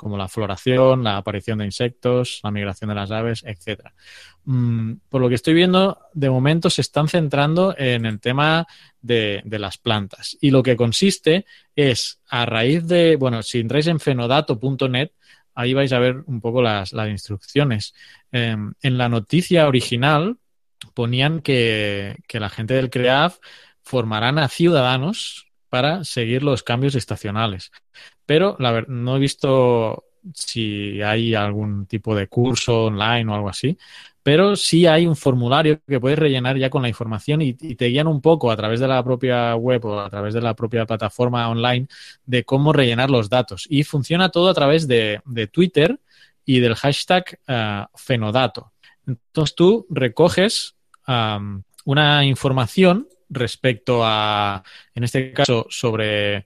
como 0.00 0.16
la 0.16 0.28
floración, 0.28 1.04
la 1.04 1.18
aparición 1.18 1.58
de 1.58 1.66
insectos, 1.66 2.40
la 2.42 2.50
migración 2.50 2.88
de 2.88 2.94
las 2.94 3.10
aves, 3.10 3.42
etcétera. 3.44 3.92
Mm, 4.46 4.94
por 5.10 5.20
lo 5.20 5.28
que 5.28 5.34
estoy 5.34 5.52
viendo, 5.52 5.98
de 6.14 6.30
momento 6.30 6.70
se 6.70 6.80
están 6.80 7.06
centrando 7.06 7.74
en 7.76 8.06
el 8.06 8.18
tema 8.18 8.66
de, 9.02 9.42
las 9.44 9.76
plantas. 9.76 10.38
Y 10.40 10.52
lo 10.52 10.62
que 10.62 10.74
consiste 10.74 11.44
es, 11.76 12.18
a 12.30 12.46
raíz 12.46 12.86
de, 12.86 13.16
bueno, 13.16 13.42
si 13.42 13.58
entráis 13.58 13.88
en 13.88 14.00
fenodato.net, 14.00 15.10
ahí 15.54 15.74
vais 15.74 15.92
a 15.92 15.98
ver 15.98 16.22
un 16.24 16.40
poco 16.40 16.62
las, 16.62 16.94
instrucciones. 16.94 17.92
Em, 18.32 18.72
en 18.80 18.96
la 18.96 19.10
noticia 19.10 19.68
original 19.68 20.38
ponían 20.94 21.40
que, 21.40 22.16
que 22.26 22.40
la 22.40 22.48
gente 22.48 22.72
del 22.72 22.88
CREAF 22.88 23.36
formarán 23.82 24.38
a 24.38 24.48
ciudadanos 24.48 25.50
para 25.68 26.04
seguir 26.04 26.42
los 26.42 26.62
cambios 26.62 26.94
estacionales. 26.94 27.70
Pero 28.30 28.54
la 28.60 28.70
verdad, 28.70 28.90
no 28.90 29.16
he 29.16 29.18
visto 29.18 30.04
si 30.32 31.02
hay 31.02 31.34
algún 31.34 31.86
tipo 31.86 32.14
de 32.14 32.28
curso 32.28 32.84
online 32.84 33.28
o 33.28 33.34
algo 33.34 33.48
así, 33.48 33.76
pero 34.22 34.54
sí 34.54 34.86
hay 34.86 35.04
un 35.04 35.16
formulario 35.16 35.80
que 35.84 35.98
puedes 35.98 36.16
rellenar 36.16 36.56
ya 36.56 36.70
con 36.70 36.82
la 36.82 36.88
información 36.88 37.42
y, 37.42 37.54
te 37.54 37.86
guían 37.86 38.06
un 38.06 38.20
poco 38.20 38.52
a 38.52 38.56
través 38.56 38.78
de 38.78 38.86
la 38.86 39.02
propia 39.02 39.56
web 39.56 39.84
o 39.84 39.98
a 39.98 40.08
través 40.08 40.32
de 40.32 40.42
la 40.42 40.54
propia 40.54 40.86
plataforma 40.86 41.48
online 41.48 41.88
de 42.24 42.44
cómo 42.44 42.72
rellenar 42.72 43.10
los 43.10 43.28
datos. 43.28 43.66
Y 43.68 43.82
funciona 43.82 44.28
todo 44.28 44.48
a 44.48 44.54
través 44.54 44.86
de, 44.86 45.20
Twitter 45.50 45.98
y 46.44 46.60
del 46.60 46.76
hashtag 46.76 47.36
eh, 47.48 47.84
Fenodato. 47.96 48.70
Entonces 49.08 49.56
tú 49.56 49.88
recoges 49.90 50.76
una 51.84 52.24
información 52.24 53.08
respecto 53.28 54.02
a, 54.04 54.62
en 54.94 55.02
este 55.02 55.32
caso, 55.32 55.66
sobre, 55.68 56.44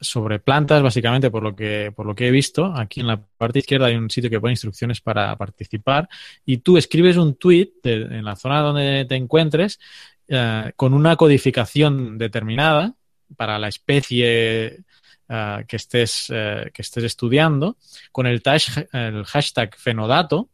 sobre 0.00 0.38
plantas, 0.38 0.82
básicamente, 0.82 1.30
por 1.30 1.42
lo 1.42 1.54
que, 1.54 1.92
por 1.94 2.06
lo 2.06 2.14
que 2.14 2.28
he 2.28 2.30
visto. 2.30 2.66
Aquí 2.74 3.00
en 3.00 3.06
la 3.06 3.20
parte 3.20 3.60
izquierda 3.60 3.86
hay 3.86 3.96
un 3.96 4.10
sitio 4.10 4.30
que 4.30 4.40
pone 4.40 4.52
instrucciones 4.52 5.00
para 5.00 5.34
participar 5.36 6.08
y 6.44 6.58
tú 6.58 6.76
escribes 6.76 7.16
un 7.16 7.36
tweet 7.36 7.72
en 7.84 8.24
la 8.24 8.36
zona 8.36 8.60
donde 8.60 9.04
te 9.08 9.16
encuentres 9.16 9.78
eh, 10.28 10.72
con 10.76 10.94
una 10.94 11.16
codificación 11.16 12.18
determinada 12.18 12.94
para 13.36 13.58
la 13.58 13.68
especie 13.68 14.84
eh, 15.28 15.64
que, 15.66 15.76
estés, 15.76 16.26
eh, 16.30 16.70
que 16.72 16.82
estés 16.82 17.04
estudiando, 17.04 17.76
con 18.12 18.26
el, 18.26 18.42
el 18.92 19.24
hashtag 19.24 19.76
fenodato 19.76 20.50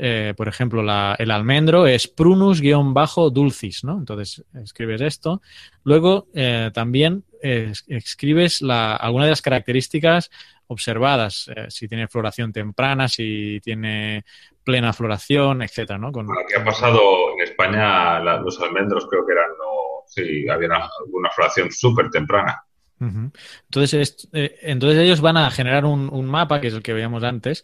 eh, 0.00 0.32
por 0.36 0.46
ejemplo, 0.46 0.80
el 0.80 1.30
almendro 1.30 1.86
es 1.88 2.06
prunus-dulcis, 2.06 3.82
¿no? 3.82 3.98
Entonces 3.98 4.44
escribes 4.54 5.00
esto. 5.00 5.42
Luego 5.82 6.28
eh, 6.34 6.70
también 6.72 7.24
escribes 7.40 8.62
la, 8.62 8.94
alguna 8.94 9.24
de 9.24 9.30
las 9.30 9.42
características 9.42 10.30
observadas, 10.68 11.50
eh, 11.54 11.66
si 11.68 11.88
tiene 11.88 12.06
floración 12.06 12.52
temprana, 12.52 13.08
si 13.08 13.60
tiene 13.62 14.24
plena 14.62 14.92
floración, 14.92 15.62
etcétera, 15.62 15.98
¿no? 15.98 16.12
Con... 16.12 16.28
¿Qué 16.48 16.60
ha 16.60 16.64
pasado 16.64 17.32
en 17.36 17.42
España? 17.42 18.20
los 18.20 18.60
almendros 18.60 19.06
creo 19.10 19.26
que 19.26 19.32
eran, 19.32 19.50
no, 19.58 20.04
sí, 20.06 20.48
había 20.48 20.68
una 21.10 21.30
floración 21.30 21.72
súper 21.72 22.10
temprana. 22.10 22.67
Entonces, 23.00 24.28
eh, 24.32 24.58
entonces 24.62 24.98
ellos 24.98 25.20
van 25.20 25.36
a 25.36 25.48
generar 25.50 25.84
un, 25.84 26.26
mapa, 26.26 26.60
que 26.60 26.66
es 26.68 26.74
el 26.74 26.82
que 26.82 26.92
veíamos 26.92 27.22
antes, 27.22 27.62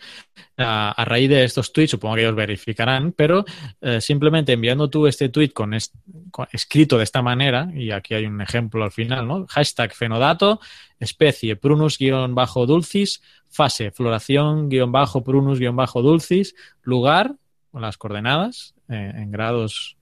a, 0.57 1.05
raíz 1.05 1.29
de 1.29 1.43
estos 1.45 1.73
tweets, 1.73 1.91
supongo 1.91 2.15
que 2.15 2.21
ellos 2.23 2.37
verificarán, 2.37 3.11
pero 3.13 3.45
eh, 3.81 4.01
simplemente 4.01 4.53
enviando 4.53 4.89
tú 4.89 5.09
este 5.09 5.29
tweet 5.29 5.51
con, 5.51 5.75
escrito 5.75 6.99
de 6.99 7.05
esta 7.05 7.23
manera, 7.23 7.69
y 7.75 7.91
aquí 7.91 8.15
hay 8.15 8.27
un 8.27 8.41
ejemplo 8.41 8.85
al 8.85 8.93
final, 8.93 9.27
¿no? 9.27 9.45
Hashtag 9.49 9.93
fenodato, 9.93 10.61
especie 11.01 11.57
prunus-dulcis, 11.57 13.21
fase 13.49 13.91
floración-prunus-dulcis, 13.91 16.55
lugar, 16.83 17.35
con 17.71 17.83
las 17.83 17.99
coordenadas 17.99 18.75
eh, 18.89 19.13
en 19.17 19.33
grados 19.33 19.97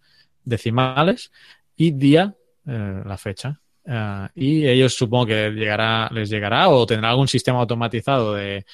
decimales, 0.44 1.32
y 1.74 1.92
día, 1.92 2.36
la 2.64 3.18
fecha. 3.18 3.61
Ah, 3.86 4.30
y 4.34 4.66
ellos 4.66 4.94
supongo 4.94 5.26
que 5.26 5.50
llegará, 5.50 6.08
les 6.12 6.30
llegará 6.30 6.68
o 6.68 6.86
tendrá 6.86 7.10
algún 7.10 7.28
sistema 7.28 7.58
automatizado 7.58 8.34
de, 8.34 8.64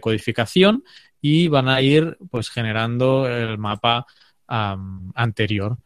codificación 0.00 0.84
y 1.20 1.48
van 1.48 1.68
a 1.68 1.80
ir 1.80 2.18
pues 2.30 2.50
generando 2.50 3.26
el 3.26 3.58
mapa 3.58 4.06
anterior. 4.46 5.78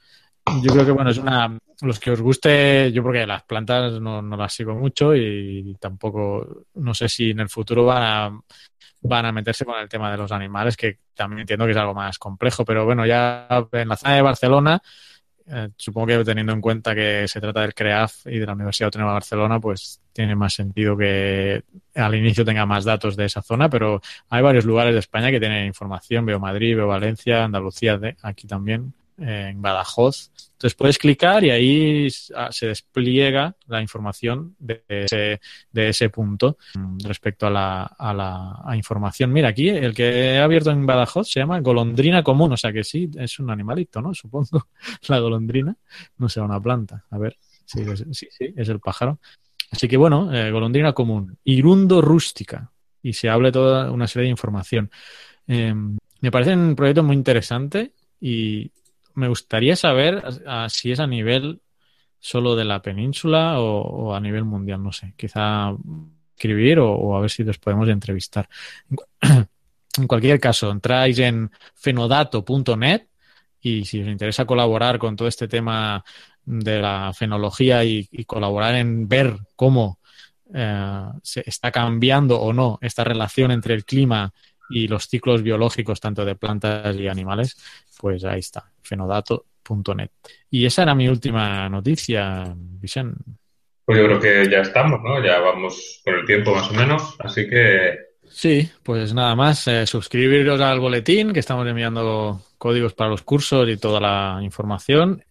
yo 0.62 0.72
creo 0.72 0.84
que 0.84 0.92
bueno, 0.92 1.10
es 1.10 1.18
una 1.18 1.58
los 1.80 1.98
que 1.98 2.12
os 2.12 2.20
guste, 2.20 2.92
yo 2.92 3.02
porque 3.02 3.26
las 3.26 3.42
plantas 3.42 4.00
no, 4.00 4.22
no 4.22 4.36
las 4.36 4.52
sigo 4.52 4.74
mucho 4.74 5.16
y 5.16 5.76
tampoco 5.80 6.64
no 6.74 6.94
sé 6.94 7.08
si 7.08 7.30
en 7.30 7.40
el 7.40 7.48
futuro 7.48 7.84
van 7.84 8.02
a 8.02 8.40
van 9.02 9.26
a 9.26 9.32
meterse 9.32 9.64
con 9.64 9.80
el 9.80 9.88
tema 9.88 10.10
de 10.10 10.16
los 10.16 10.30
animales, 10.32 10.76
que 10.76 10.98
también 11.14 11.40
entiendo 11.40 11.64
que 11.64 11.72
es 11.72 11.76
algo 11.76 11.94
más 11.94 12.18
complejo, 12.18 12.64
pero 12.64 12.84
bueno, 12.84 13.04
ya 13.04 13.48
en 13.72 13.88
la 13.88 13.96
zona 13.96 14.14
de 14.14 14.22
Barcelona, 14.22 14.82
eh, 15.46 15.68
supongo 15.76 16.06
que 16.08 16.24
teniendo 16.24 16.52
en 16.52 16.60
cuenta 16.60 16.94
que 16.94 17.26
se 17.28 17.40
trata 17.40 17.60
del 17.62 17.74
CREAF 17.74 18.26
y 18.26 18.38
de 18.38 18.46
la 18.46 18.52
Universidad 18.52 18.86
Autónoma 18.86 19.12
de 19.12 19.14
Barcelona, 19.14 19.60
pues 19.60 20.00
tiene 20.12 20.34
más 20.34 20.54
sentido 20.54 20.96
que 20.96 21.62
al 21.94 22.14
inicio 22.14 22.44
tenga 22.44 22.66
más 22.66 22.84
datos 22.84 23.16
de 23.16 23.24
esa 23.24 23.42
zona, 23.42 23.68
pero 23.68 24.00
hay 24.28 24.42
varios 24.42 24.64
lugares 24.64 24.92
de 24.94 25.00
España 25.00 25.30
que 25.30 25.40
tienen 25.40 25.66
información, 25.66 26.26
veo 26.26 26.38
Madrid, 26.38 26.76
veo 26.76 26.86
Valencia, 26.86 27.44
Andalucía, 27.44 27.98
de, 27.98 28.16
aquí 28.22 28.46
también, 28.46 28.92
en 29.18 29.60
Badajoz. 29.60 30.30
Entonces 30.52 30.74
puedes 30.74 30.98
clicar 30.98 31.42
y 31.44 31.50
ahí 31.50 32.08
ah, 32.36 32.48
se 32.50 32.68
despliega 32.68 33.56
la 33.66 33.80
información 33.82 34.54
de 34.58 34.84
ese, 34.88 35.40
de 35.72 35.88
ese 35.88 36.08
punto 36.08 36.56
respecto 37.04 37.46
a 37.46 37.50
la, 37.50 37.82
a 37.82 38.14
la 38.14 38.76
información. 38.76 39.32
Mira, 39.32 39.48
aquí 39.48 39.68
el 39.68 39.94
que 39.94 40.34
he 40.34 40.38
abierto 40.38 40.70
en 40.70 40.86
Badajoz 40.86 41.28
se 41.28 41.40
llama 41.40 41.60
golondrina 41.60 42.22
común, 42.22 42.52
o 42.52 42.56
sea 42.56 42.72
que 42.72 42.84
sí, 42.84 43.10
es 43.18 43.38
un 43.38 43.50
animalito, 43.50 44.00
¿no? 44.00 44.14
Supongo, 44.14 44.68
la 45.08 45.18
golondrina, 45.18 45.76
no 46.18 46.28
sea 46.28 46.44
una 46.44 46.60
planta. 46.60 47.04
A 47.10 47.18
ver, 47.18 47.36
sí, 47.64 47.84
sí, 48.12 48.28
sí, 48.30 48.54
es 48.56 48.68
el 48.68 48.80
pájaro. 48.80 49.18
Así 49.70 49.88
que 49.88 49.96
bueno, 49.96 50.32
eh, 50.32 50.50
golondrina 50.50 50.92
común, 50.92 51.38
irundo 51.44 52.02
rústica, 52.02 52.70
y 53.02 53.12
se 53.12 53.28
hable 53.28 53.50
toda 53.50 53.90
una 53.90 54.06
serie 54.06 54.26
de 54.26 54.30
información. 54.30 54.90
Em, 55.46 55.98
me 56.20 56.30
parece 56.30 56.54
un 56.54 56.76
proyecto 56.76 57.02
muy 57.02 57.16
interesante 57.16 57.92
y, 58.20 58.70
me 59.14 59.28
gustaría 59.28 59.76
saber 59.76 60.22
si 60.68 60.92
es 60.92 61.00
a 61.00 61.06
nivel 61.06 61.60
solo 62.18 62.54
de 62.54 62.64
la 62.64 62.80
península 62.80 63.60
o, 63.60 64.14
a 64.14 64.20
nivel 64.20 64.44
mundial, 64.44 64.82
no 64.82 64.92
sé. 64.92 65.14
Quizá 65.16 65.74
escribir 66.36 66.78
o, 66.78 67.16
a 67.16 67.20
ver 67.20 67.30
si 67.30 67.44
les 67.44 67.58
podemos 67.58 67.88
entrevistar. 67.88 68.48
En 69.20 70.06
cualquier 70.06 70.38
caso, 70.40 70.70
entráis 70.70 71.18
en 71.18 71.50
fenodato.net 71.74 73.08
y 73.60 73.84
si 73.84 74.02
os 74.02 74.08
interesa 74.08 74.44
colaborar 74.44 74.98
con 74.98 75.16
todo 75.16 75.28
este 75.28 75.48
tema 75.48 76.04
de 76.44 76.80
la 76.80 77.12
fenología 77.14 77.84
y, 77.84 78.06
colaborar 78.24 78.74
en 78.76 79.08
ver 79.08 79.36
cómo 79.56 79.98
eh, 80.54 81.04
se 81.22 81.42
está 81.46 81.70
cambiando 81.70 82.40
o 82.40 82.52
no 82.52 82.78
esta 82.82 83.04
relación 83.04 83.50
entre 83.50 83.74
el 83.74 83.84
clima 83.84 84.32
y 84.72 84.88
los 84.88 85.08
ciclos 85.08 85.42
biológicos 85.42 86.00
tanto 86.00 86.24
de 86.24 86.34
plantas 86.34 86.96
y 86.96 87.08
animales, 87.08 87.56
pues 88.00 88.24
ahí 88.24 88.40
está, 88.40 88.70
fenodato.net. 88.82 90.10
Y 90.50 90.66
esa 90.66 90.82
era 90.82 90.94
mi 90.94 91.08
última 91.08 91.68
noticia, 91.68 92.52
Vicente. 92.56 93.22
Pues 93.84 93.98
yo 93.98 94.06
creo 94.06 94.20
que 94.20 94.50
ya 94.50 94.60
estamos, 94.60 95.00
¿no? 95.02 95.22
Ya 95.24 95.38
vamos 95.40 96.00
por 96.04 96.14
el 96.14 96.26
tiempo 96.26 96.54
más 96.54 96.70
o 96.70 96.74
menos, 96.74 97.16
así 97.18 97.48
que... 97.48 98.12
Sí, 98.28 98.70
pues 98.82 99.12
nada 99.12 99.34
más, 99.34 99.66
eh, 99.68 99.86
suscribiros 99.86 100.60
al 100.60 100.80
boletín, 100.80 101.32
que 101.32 101.40
estamos 101.40 101.66
enviando 101.66 102.42
códigos 102.56 102.94
para 102.94 103.10
los 103.10 103.22
cursos 103.22 103.68
y 103.68 103.76
toda 103.76 104.00
la 104.00 104.40
información. 104.42 105.24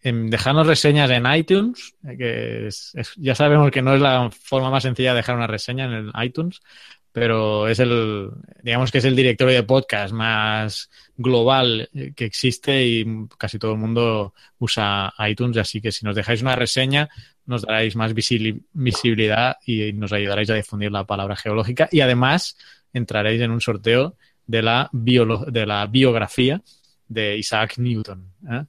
En 0.00 0.30
dejarnos 0.30 0.66
reseñas 0.66 1.10
en 1.10 1.26
iTunes, 1.26 1.96
eh, 2.08 2.16
que 2.16 2.68
ya 3.16 3.34
sabemos 3.34 3.70
que 3.70 3.82
no 3.82 3.94
es 3.94 4.00
la 4.00 4.30
forma 4.30 4.70
más 4.70 4.84
sencilla 4.84 5.10
de 5.10 5.16
dejar 5.16 5.36
una 5.36 5.48
reseña 5.48 5.86
en 5.86 5.92
el 5.92 6.12
iTunes, 6.22 6.60
pero 7.16 7.66
es 7.66 7.78
el, 7.78 8.28
digamos 8.62 8.92
que 8.92 8.98
es 8.98 9.04
el 9.06 9.16
directorio 9.16 9.54
de 9.54 9.62
podcast 9.62 10.12
más 10.12 10.90
global 11.16 11.88
que 12.14 12.26
existe 12.26 12.84
y 12.84 13.06
casi 13.38 13.58
todo 13.58 13.72
el 13.72 13.78
mundo 13.78 14.34
usa 14.58 15.14
iTunes, 15.26 15.56
así 15.56 15.80
que 15.80 15.92
si 15.92 16.04
nos 16.04 16.14
dejáis 16.14 16.42
una 16.42 16.56
reseña 16.56 17.08
nos 17.46 17.62
daréis 17.62 17.96
más 17.96 18.12
visibilidad 18.12 19.56
y 19.64 19.94
nos 19.94 20.12
ayudaréis 20.12 20.50
a 20.50 20.56
difundir 20.56 20.92
la 20.92 21.06
palabra 21.06 21.36
geológica 21.36 21.88
y 21.90 22.02
además 22.02 22.58
entraréis 22.92 23.40
en 23.40 23.50
un 23.50 23.62
sorteo 23.62 24.18
de 24.46 24.60
la, 24.60 24.90
de 24.92 25.64
la 25.64 25.86
biografía 25.86 26.60
de 27.08 27.38
Isaac 27.38 27.78
Newton. 27.78 28.30
¿eh? 28.50 28.64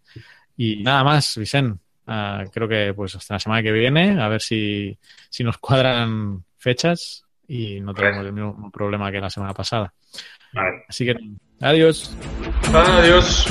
Y 0.55 0.83
nada 0.83 1.03
más, 1.03 1.37
Vicente. 1.37 1.81
Ah, 2.05 2.45
creo 2.53 2.69
que 2.69 2.93
pues 2.95 3.13
hasta 3.13 3.33
la 3.33 3.39
semana 3.41 3.61
que 3.61 3.73
viene, 3.73 4.21
a 4.21 4.29
ver 4.29 4.41
si, 4.41 4.97
si 5.29 5.43
nos 5.43 5.57
cuadran 5.57 6.45
fechas 6.57 7.26
y 7.47 7.79
no 7.79 7.93
tenemos 7.93 8.25
el 8.25 8.33
mismo 8.33 8.71
problema 8.71 9.11
que 9.11 9.19
la 9.19 9.29
semana 9.29 9.53
pasada. 9.53 9.93
Así 10.87 11.05
que 11.05 11.15
adiós. 11.61 12.17
Adiós. 12.73 13.45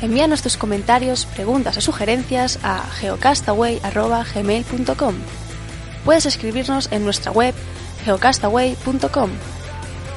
Envíanos 0.00 0.42
tus 0.42 0.56
comentarios, 0.56 1.26
preguntas 1.26 1.76
o 1.76 1.82
sugerencias 1.82 2.60
a 2.62 2.78
geocastaway.gmail.com 3.00 5.14
Puedes 6.04 6.24
escribirnos 6.24 6.90
en 6.92 7.04
nuestra 7.04 7.32
web 7.32 7.52
geocastaway.com. 8.04 9.30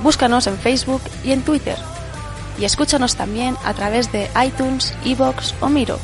Búscanos 0.02 0.46
en 0.48 0.58
Facebook 0.58 1.02
y 1.26 1.34
en 1.34 1.42
Twitter 1.42 1.76
y 2.62 2.66
escúchanos 2.66 3.16
también 3.16 3.58
a 3.66 3.74
través 3.74 4.12
de 4.12 4.30
iTunes, 4.46 4.94
Evox 5.04 5.56
o 5.62 5.68
Miro. 5.68 5.98